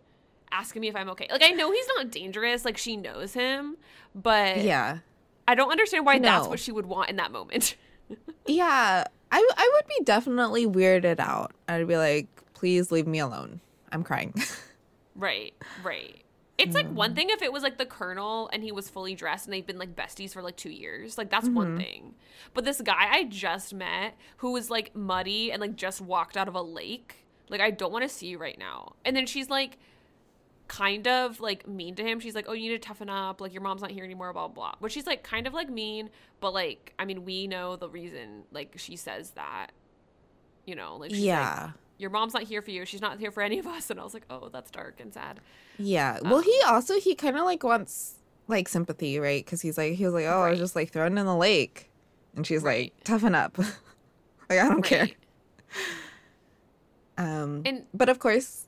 [0.52, 3.76] asking me if i'm okay like i know he's not dangerous like she knows him
[4.16, 5.00] but Yeah.
[5.48, 7.76] i don't understand why that's what she would want in that moment
[8.46, 9.06] Yeah.
[9.32, 11.54] I I would be definitely weirded out.
[11.68, 13.62] I'd be like, please leave me alone.
[13.92, 14.34] I'm crying.
[15.16, 16.23] right right
[16.58, 17.16] it's like one hmm.
[17.16, 19.80] thing if it was like the colonel and he was fully dressed and they've been
[19.80, 21.18] like besties for like two years.
[21.18, 21.78] Like that's one mm-hmm.
[21.78, 22.16] thing.
[22.54, 26.48] But this guy i just met who was like muddy and like just walked out
[26.48, 27.26] of a lake.
[27.50, 28.94] Like i don't want to see you right now.
[29.04, 29.80] And then she's like
[30.68, 32.20] kind of like mean to him.
[32.20, 33.42] She's like oh you need to toughen up.
[33.42, 34.74] Like your mom's not here anymore blah blah blah.
[34.80, 36.12] But she's like kind of like mean.
[36.40, 39.72] But like i mean we know the reason like she says that.
[40.66, 41.72] You know like she's like, yeah.
[42.04, 44.04] Your mom's not here for you she's not here for any of us and i
[44.04, 45.40] was like oh that's dark and sad
[45.80, 46.20] Yeah.
[46.22, 48.16] Well, Um, he also he kind of like wants
[48.48, 49.44] like sympathy, right?
[49.44, 51.90] Because he's like he was like, oh, I was just like thrown in the lake,
[52.36, 52.94] and she's Right.
[52.96, 53.58] like, toughen up.
[54.50, 55.10] like I don't care.
[57.18, 58.68] Um, And- but of course,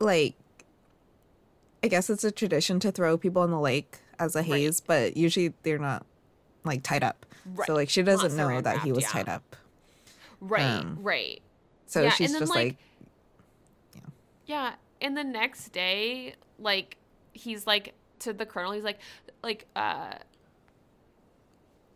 [0.00, 0.34] like,
[1.82, 5.16] I guess it's a tradition to throw people in the lake as a haze, but
[5.16, 6.04] usually they're not
[6.64, 7.24] like tied up.
[7.46, 7.66] Right.
[7.66, 9.08] So like she doesn't know that he was yeah.
[9.10, 9.56] tied up.
[10.40, 11.40] Right, Um, right.
[11.88, 12.76] So Yeah, she's and then, just like,
[13.94, 14.04] like,
[14.46, 16.96] Yeah, and the next day, like
[17.32, 18.98] he's like to the colonel, he's like,
[19.42, 20.14] like, uh,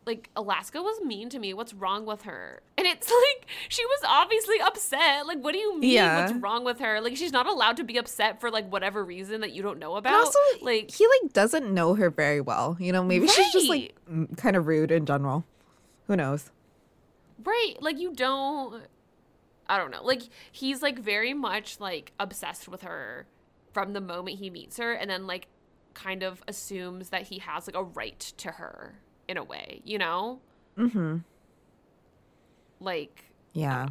[0.07, 1.55] like Alaska was mean to me.
[1.55, 2.63] What's wrong with her?
[2.79, 5.27] And it's like she was obviously upset.
[5.27, 5.93] Like, what do you mean?
[5.93, 6.23] Yeah.
[6.23, 7.01] What's wrong with her?
[7.01, 9.97] Like, she's not allowed to be upset for like whatever reason that you don't know
[9.97, 10.15] and about.
[10.15, 12.79] also like, he like doesn't know her very well.
[12.81, 13.95] You know, maybe she's just like
[14.39, 15.45] kind of rude in general.
[16.07, 16.51] Who knows?
[17.45, 17.75] right?
[17.81, 18.83] Like, you don't.
[19.69, 20.03] I don't know.
[20.05, 23.27] Like he's like very much like obsessed with her
[23.73, 25.49] from the moment he meets her and then like
[25.95, 28.95] kind of assumes that he has like a right to her
[29.29, 30.41] in a way, you know?
[30.77, 31.25] Mhm.
[32.81, 33.89] Like Yeah.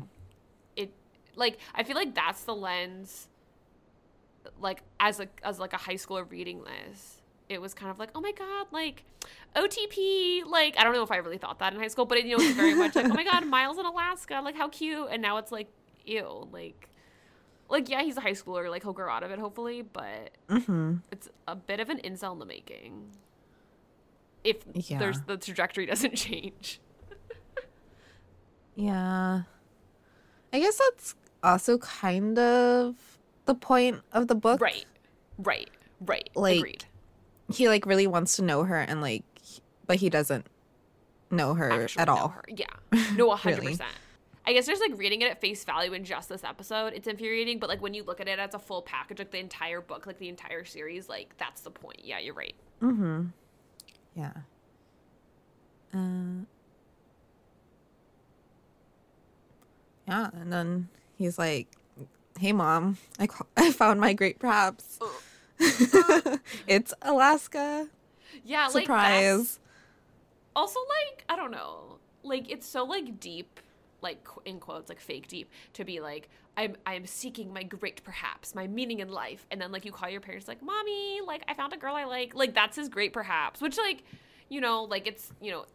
[0.76, 0.92] it
[1.36, 3.28] like I feel like that's the lens
[4.60, 7.21] like as a as like a high schooler reading this
[7.52, 9.04] it was kind of like oh my god like
[9.56, 12.26] otp like i don't know if i really thought that in high school but it,
[12.26, 15.08] you know it's very much like oh my god miles in alaska like how cute
[15.12, 15.68] and now it's like
[16.06, 16.90] ew like
[17.70, 21.02] like yeah he's a high schooler like he'll grow out of it hopefully but Mhm.
[21.12, 23.10] it's a bit of an incel in the making
[24.44, 24.98] if Yeah.
[25.00, 26.80] there's the trajectory doesn't change
[28.76, 29.42] Yeah.
[30.54, 32.96] I guess that's also kind of
[33.46, 34.62] the point of the book.
[34.62, 34.86] right
[35.38, 36.86] right right Like, agreed
[37.54, 39.24] He like really wants to know her and like
[39.88, 40.46] but he doesn't
[41.30, 42.28] know her actually at know all.
[42.30, 42.44] her.
[42.48, 42.66] Yeah.
[43.16, 43.58] No, 100%.
[43.58, 43.78] Really.
[44.46, 46.94] I guess there's like reading it at face value in just this episode.
[46.94, 49.38] It's infuriating, but like when you look at it as a full package, like the
[49.40, 52.00] entire book, like the entire series, like that's the point.
[52.04, 52.56] Yeah, you're right.
[52.82, 53.26] Mm-hmm.
[54.16, 54.32] Yeah.
[55.94, 56.46] Uh,
[60.08, 61.68] yeah, and then he's like,
[62.40, 65.00] "Hey, mom, I ca- I found my great perhaps.
[66.68, 67.88] it's Alaska.
[68.44, 69.60] Yeah, like Surprise.
[70.56, 73.60] also like I don't know, like it's so like deep,
[74.02, 78.56] like in quotes, like fake deep to be like I'm I'm seeking my great perhaps,
[78.56, 81.54] my meaning in life, and then like you call your parents like, mommy, like I
[81.54, 84.04] found a girl I like, like that's his great perhaps, which like,
[84.50, 85.66] you know, like it's you know.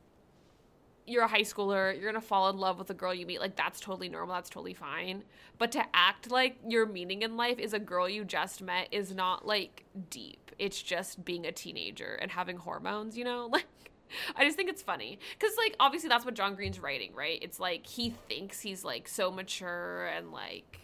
[1.06, 3.56] You're a high schooler, you're gonna fall in love with a girl you meet, like
[3.56, 5.22] that's totally normal, that's totally fine.
[5.58, 9.14] But to act like your meaning in life is a girl you just met is
[9.14, 10.50] not like deep.
[10.58, 13.50] It's just being a teenager and having hormones, you know?
[13.56, 13.66] Like
[14.36, 17.38] I just think it's funny because, like, obviously that's what John Green's writing, right?
[17.42, 20.80] It's like he thinks he's like so mature and like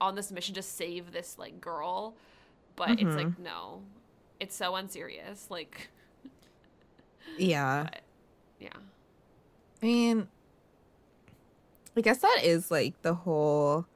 [0.00, 2.14] on this mission to save this like girl,
[2.76, 3.16] but it's mm-hmm.
[3.16, 3.82] like no,
[4.40, 5.46] it's so unserious.
[5.50, 5.90] Like,
[7.38, 7.84] Yeah.
[7.84, 8.00] but,
[8.58, 8.76] yeah,
[9.82, 10.28] I mean,
[11.96, 13.86] I guess that is like the whole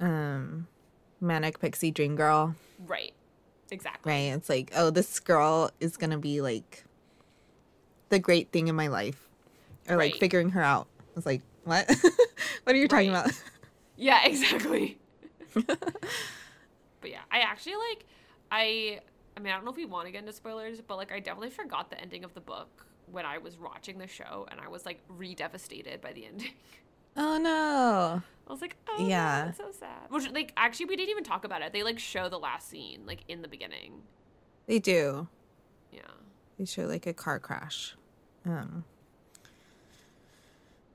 [0.00, 0.66] um
[1.20, 2.54] manic pixie dream girl,
[2.86, 3.12] right,
[3.70, 4.32] exactly, right?
[4.34, 6.84] It's like, oh, this girl is gonna be like
[8.08, 9.28] the great thing in my life,
[9.88, 10.88] or like figuring her out.
[11.16, 11.86] It's like, what?
[12.64, 13.20] what are you talking Right.
[13.26, 13.32] about?
[13.96, 14.98] yeah, exactly.
[15.66, 18.06] but yeah, I actually like
[18.50, 19.00] I.
[19.36, 21.18] I mean, I don't know if we want to get into spoilers, but like, I
[21.18, 24.68] definitely forgot the ending of the book when I was watching the show, and I
[24.68, 26.52] was like re-devastated by the ending.
[27.16, 28.22] Oh no.
[28.48, 30.10] I was like, oh yeah, so sad.
[30.10, 31.72] Which like actually we didn't even talk about it.
[31.72, 34.02] They like show the last scene like in the beginning.
[34.66, 35.28] They do.
[35.92, 36.00] Yeah.
[36.58, 37.94] They show like a car crash.
[38.44, 38.84] Um.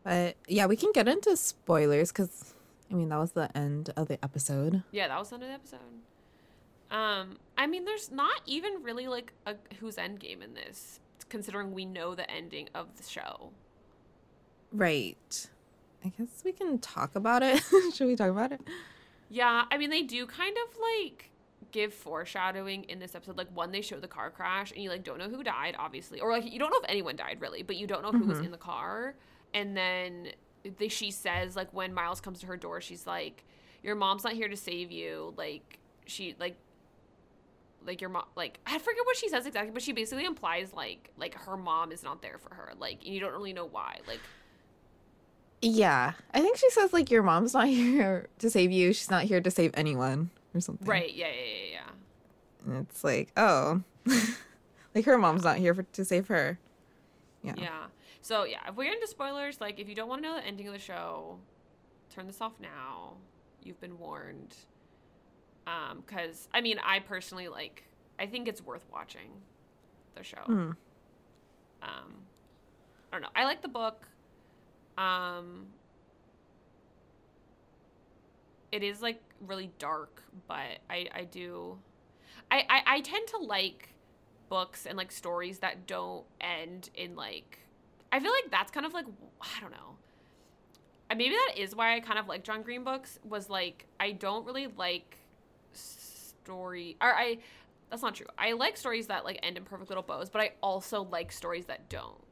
[0.03, 2.53] But yeah, we can get into spoilers because
[2.91, 4.84] I mean that was the end of the episode.
[4.91, 5.80] Yeah, that was the end of the episode.
[6.91, 10.99] Um, I mean, there's not even really like a who's end game in this,
[11.30, 13.51] considering we know the ending of the show.
[14.71, 15.49] Right.
[16.03, 17.61] I guess we can talk about it.
[17.93, 18.61] Should we talk about it?
[19.30, 21.30] Yeah, I mean, they do kind of like
[21.71, 23.38] give foreshadowing in this episode.
[23.38, 26.19] Like, one, they show the car crash, and you like don't know who died, obviously,
[26.19, 28.38] or like you don't know if anyone died really, but you don't know who was
[28.38, 28.45] mm-hmm.
[28.45, 29.15] in the car.
[29.53, 30.30] And then
[30.77, 33.43] they, she says like when Miles comes to her door, she's like,
[33.84, 36.57] "Your mom's not here to save you." Like she like
[37.90, 41.10] like your mom like I forget what she says exactly, but she basically implies like
[41.18, 42.74] like her mom is not there for her.
[42.78, 43.98] Like and you don't really know why.
[44.08, 44.20] Like
[45.62, 46.14] Yeah.
[46.32, 48.94] I think she says like your mom's not here to save you.
[48.94, 50.88] She's not here to save anyone or something.
[50.88, 52.74] right, yeah, yeah, yeah, yeah.
[52.74, 53.82] And it's like, oh.
[54.96, 56.60] like her mom's not here for, to save her.
[57.44, 57.56] Yeah.
[57.58, 57.86] Yeah.
[58.22, 60.68] So yeah, if we're into spoilers, like if you don't want to know the ending
[60.68, 61.38] of the show,
[62.14, 63.14] turn this off now.
[63.64, 64.56] You've been warned.
[65.70, 67.84] Um, because I mean, I personally like.
[68.17, 69.30] I think it's worth watching
[70.15, 70.41] the show.
[70.45, 70.72] Hmm.
[71.82, 72.15] Um,
[73.11, 73.30] I don't know.
[73.36, 74.07] I like the book.
[74.97, 75.67] Um,
[78.72, 81.78] it is like really dark, but I I do.
[82.51, 83.89] I, I, I tend to like
[84.49, 87.59] books and like stories that don't end in like
[88.11, 89.05] I feel like that's kind of like
[89.41, 89.95] I don't know.
[91.11, 94.45] Maybe that is why I kind of like John Green books was like I don't
[94.45, 95.17] really like
[95.74, 97.39] story or I
[97.89, 98.28] that's not true.
[98.38, 101.65] I like stories that like end in perfect little bows, but I also like stories
[101.65, 102.24] that don't.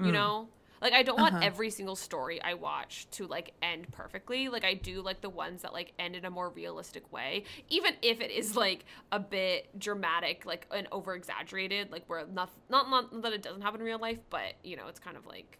[0.00, 0.12] You Mm.
[0.12, 0.48] know?
[0.80, 1.42] Like I don't want Uh-huh.
[1.42, 4.48] every single story I watch to like end perfectly.
[4.48, 7.94] Like I do like the ones that like end in a more realistic way, even
[8.00, 12.88] if it is like a bit dramatic, like and over exaggerated, like where not not
[12.90, 15.58] not that it doesn't happen in real life, but you know it's kind of like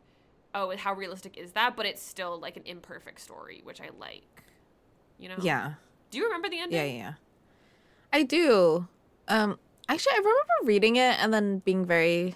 [0.54, 1.76] oh, how realistic is that?
[1.76, 4.44] But it's still like an imperfect story, which I like.
[5.18, 5.44] You know?
[5.44, 5.74] Yeah.
[6.10, 6.78] Do you remember the ending?
[6.78, 7.12] Yeah, yeah, yeah.
[8.12, 8.88] I do.
[9.28, 12.34] Um actually I remember reading it and then being very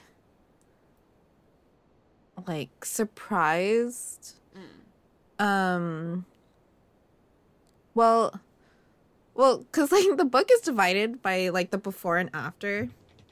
[2.47, 4.37] like surprised.
[5.39, 6.25] Um
[7.95, 8.39] well
[9.35, 12.89] well cuz like the book is divided by like the before and after,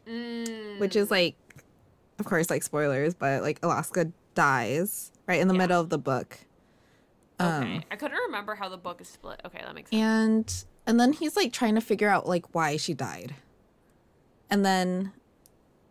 [0.06, 1.36] Mm, which is like
[2.18, 5.58] of course like spoilers, but like Alaska dies right in the Yeah.
[5.58, 6.38] middle of the book.
[7.40, 7.76] Okay.
[7.76, 9.40] Um, I couldn't remember how the book is split.
[9.44, 10.00] Okay, that makes sense.
[10.02, 13.34] and and then he's like trying to figure out like why she died
[14.50, 15.12] and then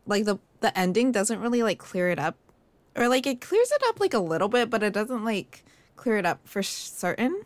[0.06, 2.36] like the the ending doesn't really like clear it up
[2.96, 5.64] or like it clears it up like a little bit but it doesn't like
[5.96, 7.44] clear it up for certain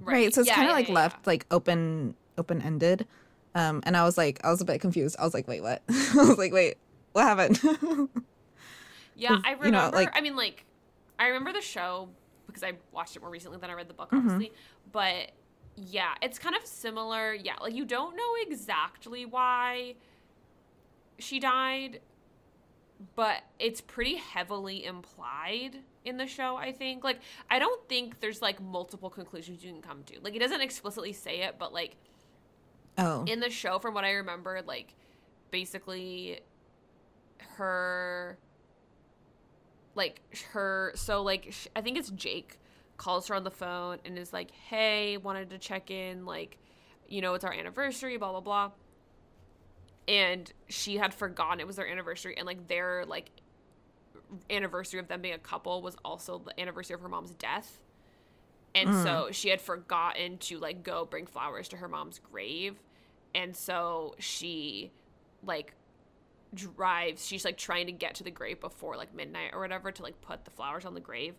[0.00, 3.06] right, so it's Yeah, kind of yeah, like yeah, left like open open ended
[3.54, 5.82] um and i was like i was a bit confused i was like wait what
[5.90, 6.76] i was like wait
[7.12, 7.60] what happened
[9.16, 9.96] yeah, I you know, remember.
[9.96, 10.64] like- I mean, like,
[11.18, 12.10] I remember the show
[12.46, 14.28] because I watched it more recently than I read the book, Mm-hmm.
[14.28, 14.52] obviously.
[14.92, 15.32] But
[15.76, 17.34] yeah, it's kind of similar.
[17.34, 19.94] Yeah, like you don't know exactly why
[21.18, 22.00] she died,
[23.14, 26.56] but it's pretty heavily implied in the show.
[26.56, 27.04] I think.
[27.04, 27.20] Like,
[27.50, 30.20] I don't think there's like multiple conclusions you can come to.
[30.22, 31.96] Like, it doesn't explicitly say it, but like
[32.98, 34.94] oh in the show from what i remember like
[35.50, 36.40] basically
[37.56, 38.38] her
[39.96, 40.20] like
[40.52, 42.58] her so like sh- i think it's jake
[42.96, 46.58] calls her on the phone and is like hey wanted to check in like
[47.08, 48.70] you know it's our anniversary blah blah blah.
[50.08, 53.30] And she had forgotten it was their anniversary and like their like
[54.50, 57.80] anniversary of them being a couple was also the anniversary of her mom's death.
[58.74, 59.32] And so mm.
[59.32, 62.76] she had forgotten to like go bring flowers to her mom's grave.
[63.34, 64.92] And so she
[65.42, 65.74] like
[66.54, 70.02] drives she's like trying to get to the grave before like midnight or whatever to
[70.02, 71.34] like put the flowers on the grave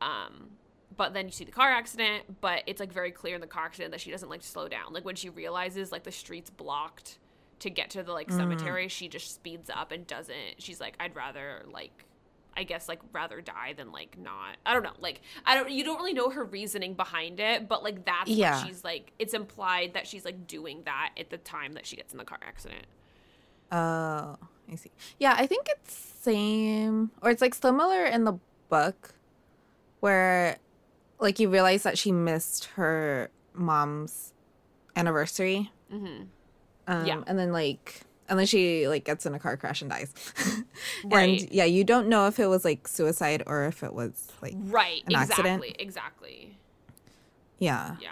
[0.00, 0.50] um
[0.96, 3.64] but then you see the car accident but it's like very clear in the car
[3.66, 7.18] accident that she doesn't like slow down like when she realizes like the street's blocked
[7.60, 11.14] to get to the like cemetery she just speeds up and doesn't she's like i'd
[11.16, 12.04] rather like
[12.56, 14.56] I guess like rather die than like not.
[14.66, 14.90] I don't know.
[14.98, 18.56] Like I don't you don't really know her reasoning behind it, but like that's Yeah.
[18.58, 21.94] what she's like it's implied that she's like doing that at the time that she
[21.94, 22.84] gets in the car accident.
[23.70, 24.36] Oh,
[24.70, 24.90] I see.
[25.18, 28.38] Yeah, I think it's same or it's like similar in the
[28.68, 29.14] book
[30.00, 30.58] where
[31.20, 34.32] like you realize that she missed her mom's
[34.96, 35.70] anniversary.
[35.92, 36.24] Mm-hmm.
[36.86, 37.22] Um, Yeah.
[37.26, 40.12] And then like and then she like gets in a car crash and dies.
[41.04, 41.40] Right.
[41.42, 44.54] And yeah, you don't know if it was like suicide or if it was like
[44.56, 45.02] Right.
[45.06, 45.22] An exactly.
[45.44, 45.76] accident?
[45.78, 46.58] Exactly.
[47.58, 47.96] yeah.
[48.00, 48.10] Yeah.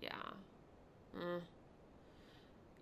[0.00, 0.10] Yeah.
[1.18, 1.40] Mm.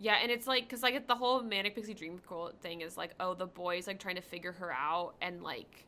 [0.03, 3.15] Yeah, and it's like, cause like the whole manic pixie dream girl thing is like,
[3.21, 5.87] oh, the boy's like trying to figure her out and like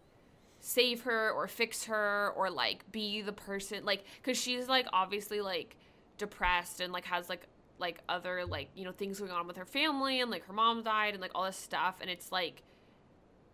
[0.60, 5.40] save her or fix her or like be the person, like, cause she's like obviously
[5.40, 5.76] like
[6.18, 7.46] depressed and like has like
[7.78, 10.82] like other like you know things going on with her family and like her mom
[10.84, 12.62] died and like all this stuff and it's like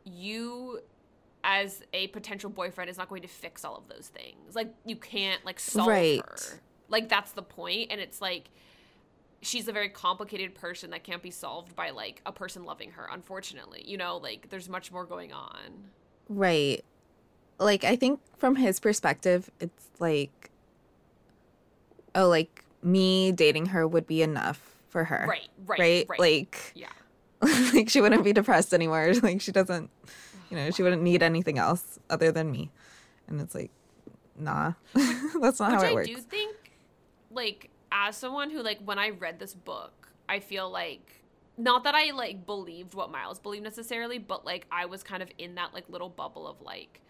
[0.04, 0.80] you
[1.44, 4.54] as a potential boyfriend is not going to fix all of those things.
[4.54, 6.20] Like you can't like solve Right.
[6.20, 6.60] her.
[6.88, 8.50] Like that's the point and it's like
[9.42, 13.08] she's a very complicated person that can't be solved by like a person loving her
[13.10, 13.84] unfortunately.
[13.86, 15.90] You know, like there's much more going on.
[16.28, 16.84] Right.
[17.58, 20.50] Like I think from his perspective, it's like
[22.14, 25.26] oh like me dating her would be enough for her.
[25.28, 26.06] Right, right, Right?
[26.08, 26.20] right.
[26.20, 26.88] Like Yeah.
[27.72, 29.12] like she wouldn't be depressed anymore.
[29.22, 29.90] Like she doesn't
[30.50, 32.70] you know, she wouldn't need anything else other than me.
[33.28, 33.70] And it's like
[34.38, 34.72] nah.
[34.94, 36.08] That's not Which how it I works.
[36.08, 36.56] do think,
[37.30, 41.24] like, as someone who, like, when I read this book, I feel like,
[41.56, 45.30] not that I, like, believed what Miles believed necessarily, but, like, I was kind of
[45.38, 47.00] in that, like, little bubble of, like,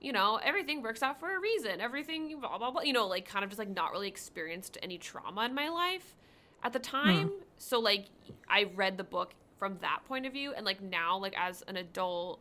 [0.00, 1.80] you know, everything works out for a reason.
[1.80, 2.82] Everything, blah, blah, blah.
[2.82, 6.16] You know, like, kind of just, like, not really experienced any trauma in my life
[6.62, 6.84] at the hmm.
[6.84, 7.30] time.
[7.58, 8.06] So, like,
[8.48, 10.52] I read the book from that point of view.
[10.56, 12.40] And, like, now, like, as an adult,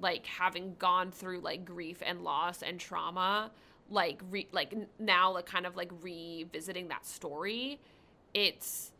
[0.00, 3.50] like having gone through like grief and loss and trauma
[3.90, 7.80] like re- like now like kind of like revisiting that story
[8.34, 8.92] it's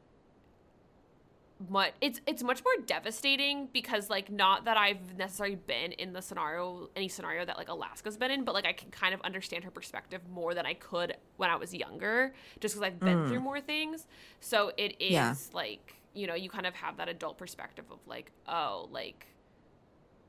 [1.68, 6.22] much it's it's much more devastating because like not that I've necessarily been in the
[6.22, 9.64] scenario any scenario that like Alaska's been in but like I can kind of understand
[9.64, 13.28] her perspective more than I could when I was younger just because I've been mm.
[13.28, 14.06] through more things.
[14.40, 15.34] So it is Yeah.
[15.52, 19.26] like you know you kind of have that adult perspective of like oh like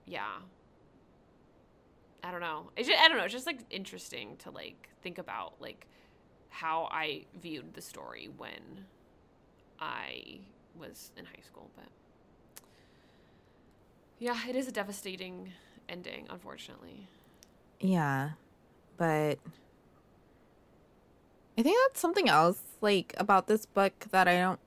[0.07, 0.39] yeah
[2.24, 2.70] I don't know.
[2.78, 3.24] Just, I don't know.
[3.24, 5.88] It's just like interesting to like think about like
[6.49, 8.86] how I viewed the story when
[9.80, 10.39] I
[10.78, 11.70] was in high school.
[11.76, 11.86] But
[14.17, 15.53] Yeah, it is a devastating
[15.88, 17.07] ending, unfortunately.
[17.80, 18.32] Yeah.
[18.97, 19.39] But
[21.57, 24.59] I think that's something else like about this book that I don't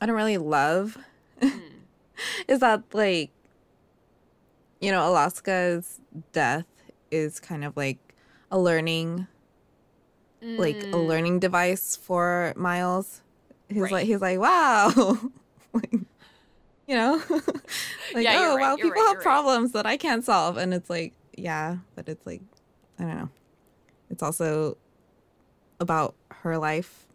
[0.00, 0.98] I don't really love.
[1.40, 1.58] Hmm.
[2.48, 3.30] is that like
[4.80, 6.00] you know, Alaska's
[6.32, 6.64] death
[7.10, 7.98] is kind of like
[8.50, 9.26] a learning
[10.42, 11.06] like a Mm.
[11.06, 13.20] learning device for Miles.
[13.68, 13.92] He's Right.
[13.92, 14.88] like he's like, wow.
[15.74, 17.22] like, you know?
[18.14, 20.56] like, Yeah, oh right, wow, people right, have problems that I can't solve.
[20.56, 22.40] And it's like, yeah, but it's like
[22.98, 23.28] I don't know.
[24.08, 24.78] It's also
[25.78, 27.06] about her life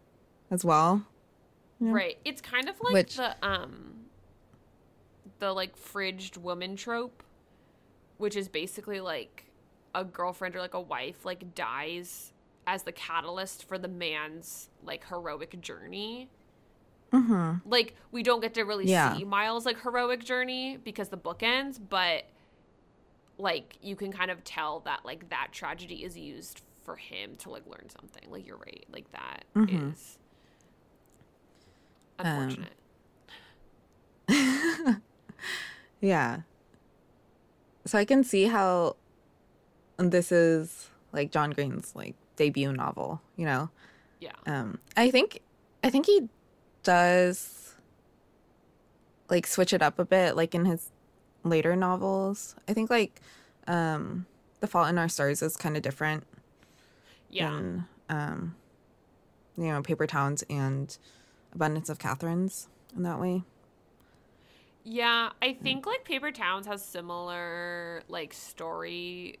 [0.50, 1.04] as well.
[1.80, 1.90] Yeah.
[1.92, 2.18] Right.
[2.24, 4.06] It's kind of like Which- the um
[5.40, 7.22] the like fridged woman trope,
[8.18, 9.44] which is basically like
[9.94, 12.32] a girlfriend or like a wife like dies
[12.66, 16.28] as the catalyst for the man's like heroic journey.
[17.12, 17.68] Mm-hmm.
[17.70, 19.16] Like we don't get to really Yeah.
[19.16, 22.24] see Miles like heroic journey because the book ends, but
[23.38, 27.50] like you can kind of tell that like that tragedy is used for him to
[27.50, 28.24] like learn something.
[28.30, 28.84] Like you're right.
[28.92, 29.94] Like that is Mhm.
[32.18, 32.72] Um, unfortunate.
[36.00, 36.40] Yeah.
[37.86, 38.96] So I can see how
[39.96, 43.70] this is like John Green's like debut novel, you know.
[44.20, 44.32] yeah.
[44.46, 45.40] Um I think
[45.82, 46.28] I think he
[46.82, 47.74] does
[49.28, 50.90] like switch it up a bit like in his
[51.44, 52.54] later novels.
[52.68, 53.20] I think like
[53.66, 54.26] um
[54.60, 56.24] The Fault in Our Stars is kind of different
[57.30, 57.50] Yeah.
[57.50, 58.56] than um
[59.56, 60.96] you know, Paper Towns and
[61.54, 63.42] Abundance of Katherines in that way.
[64.88, 69.40] Yeah, I think like Paper Towns has similar like story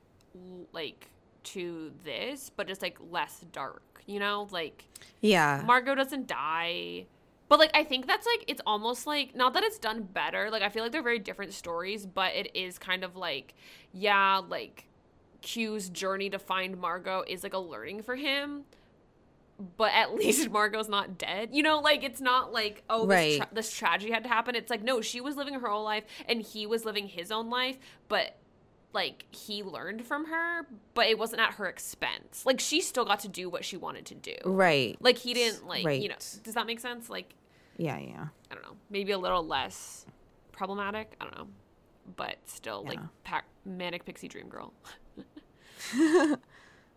[0.72, 1.08] like
[1.44, 4.48] to this, but just like less dark, you know?
[4.50, 4.88] Like
[5.20, 5.62] Yeah.
[5.64, 7.06] Margo doesn't die.
[7.48, 10.50] But like I think that's like it's almost like not that it's done better.
[10.50, 13.54] Like I feel like they're very different stories, but it is kind of like
[13.92, 14.88] yeah, like
[15.42, 18.64] Q's journey to find Margo is like a learning for him.
[19.76, 21.50] But at least Margo's not dead.
[21.52, 23.36] You know, like it's not like oh this, Right.
[23.38, 24.54] tra- this tragedy had to happen.
[24.54, 27.48] It's like no, she was living her whole life and he was living his own
[27.50, 27.78] life,
[28.08, 28.36] but
[28.92, 32.44] like he learned from her, but it wasn't at her expense.
[32.46, 34.34] Like she still got to do what she wanted to do.
[34.44, 34.96] right.
[35.00, 36.00] Like he didn't like right.
[36.00, 36.16] you know.
[36.42, 37.08] Does that make sense?
[37.10, 37.34] Like
[37.78, 38.26] Yeah, yeah.
[38.50, 40.06] I don't know, maybe a little less
[40.52, 41.14] problematic.
[41.20, 41.48] I don't know,
[42.16, 43.06] but still like Yeah.
[43.24, 44.72] pa- manic pixie dream girl.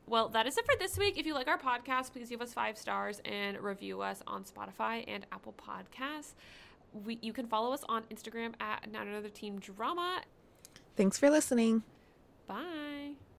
[0.09, 1.17] well, that is it for this week.
[1.17, 5.03] If you like our podcast, please give us five stars and review us on Spotify
[5.07, 6.33] and Apple Podcasts.
[7.05, 10.21] We, you can follow us on Instagram at Not Another Team Drama.
[10.95, 11.83] Thanks for listening.
[12.47, 13.19] Bye.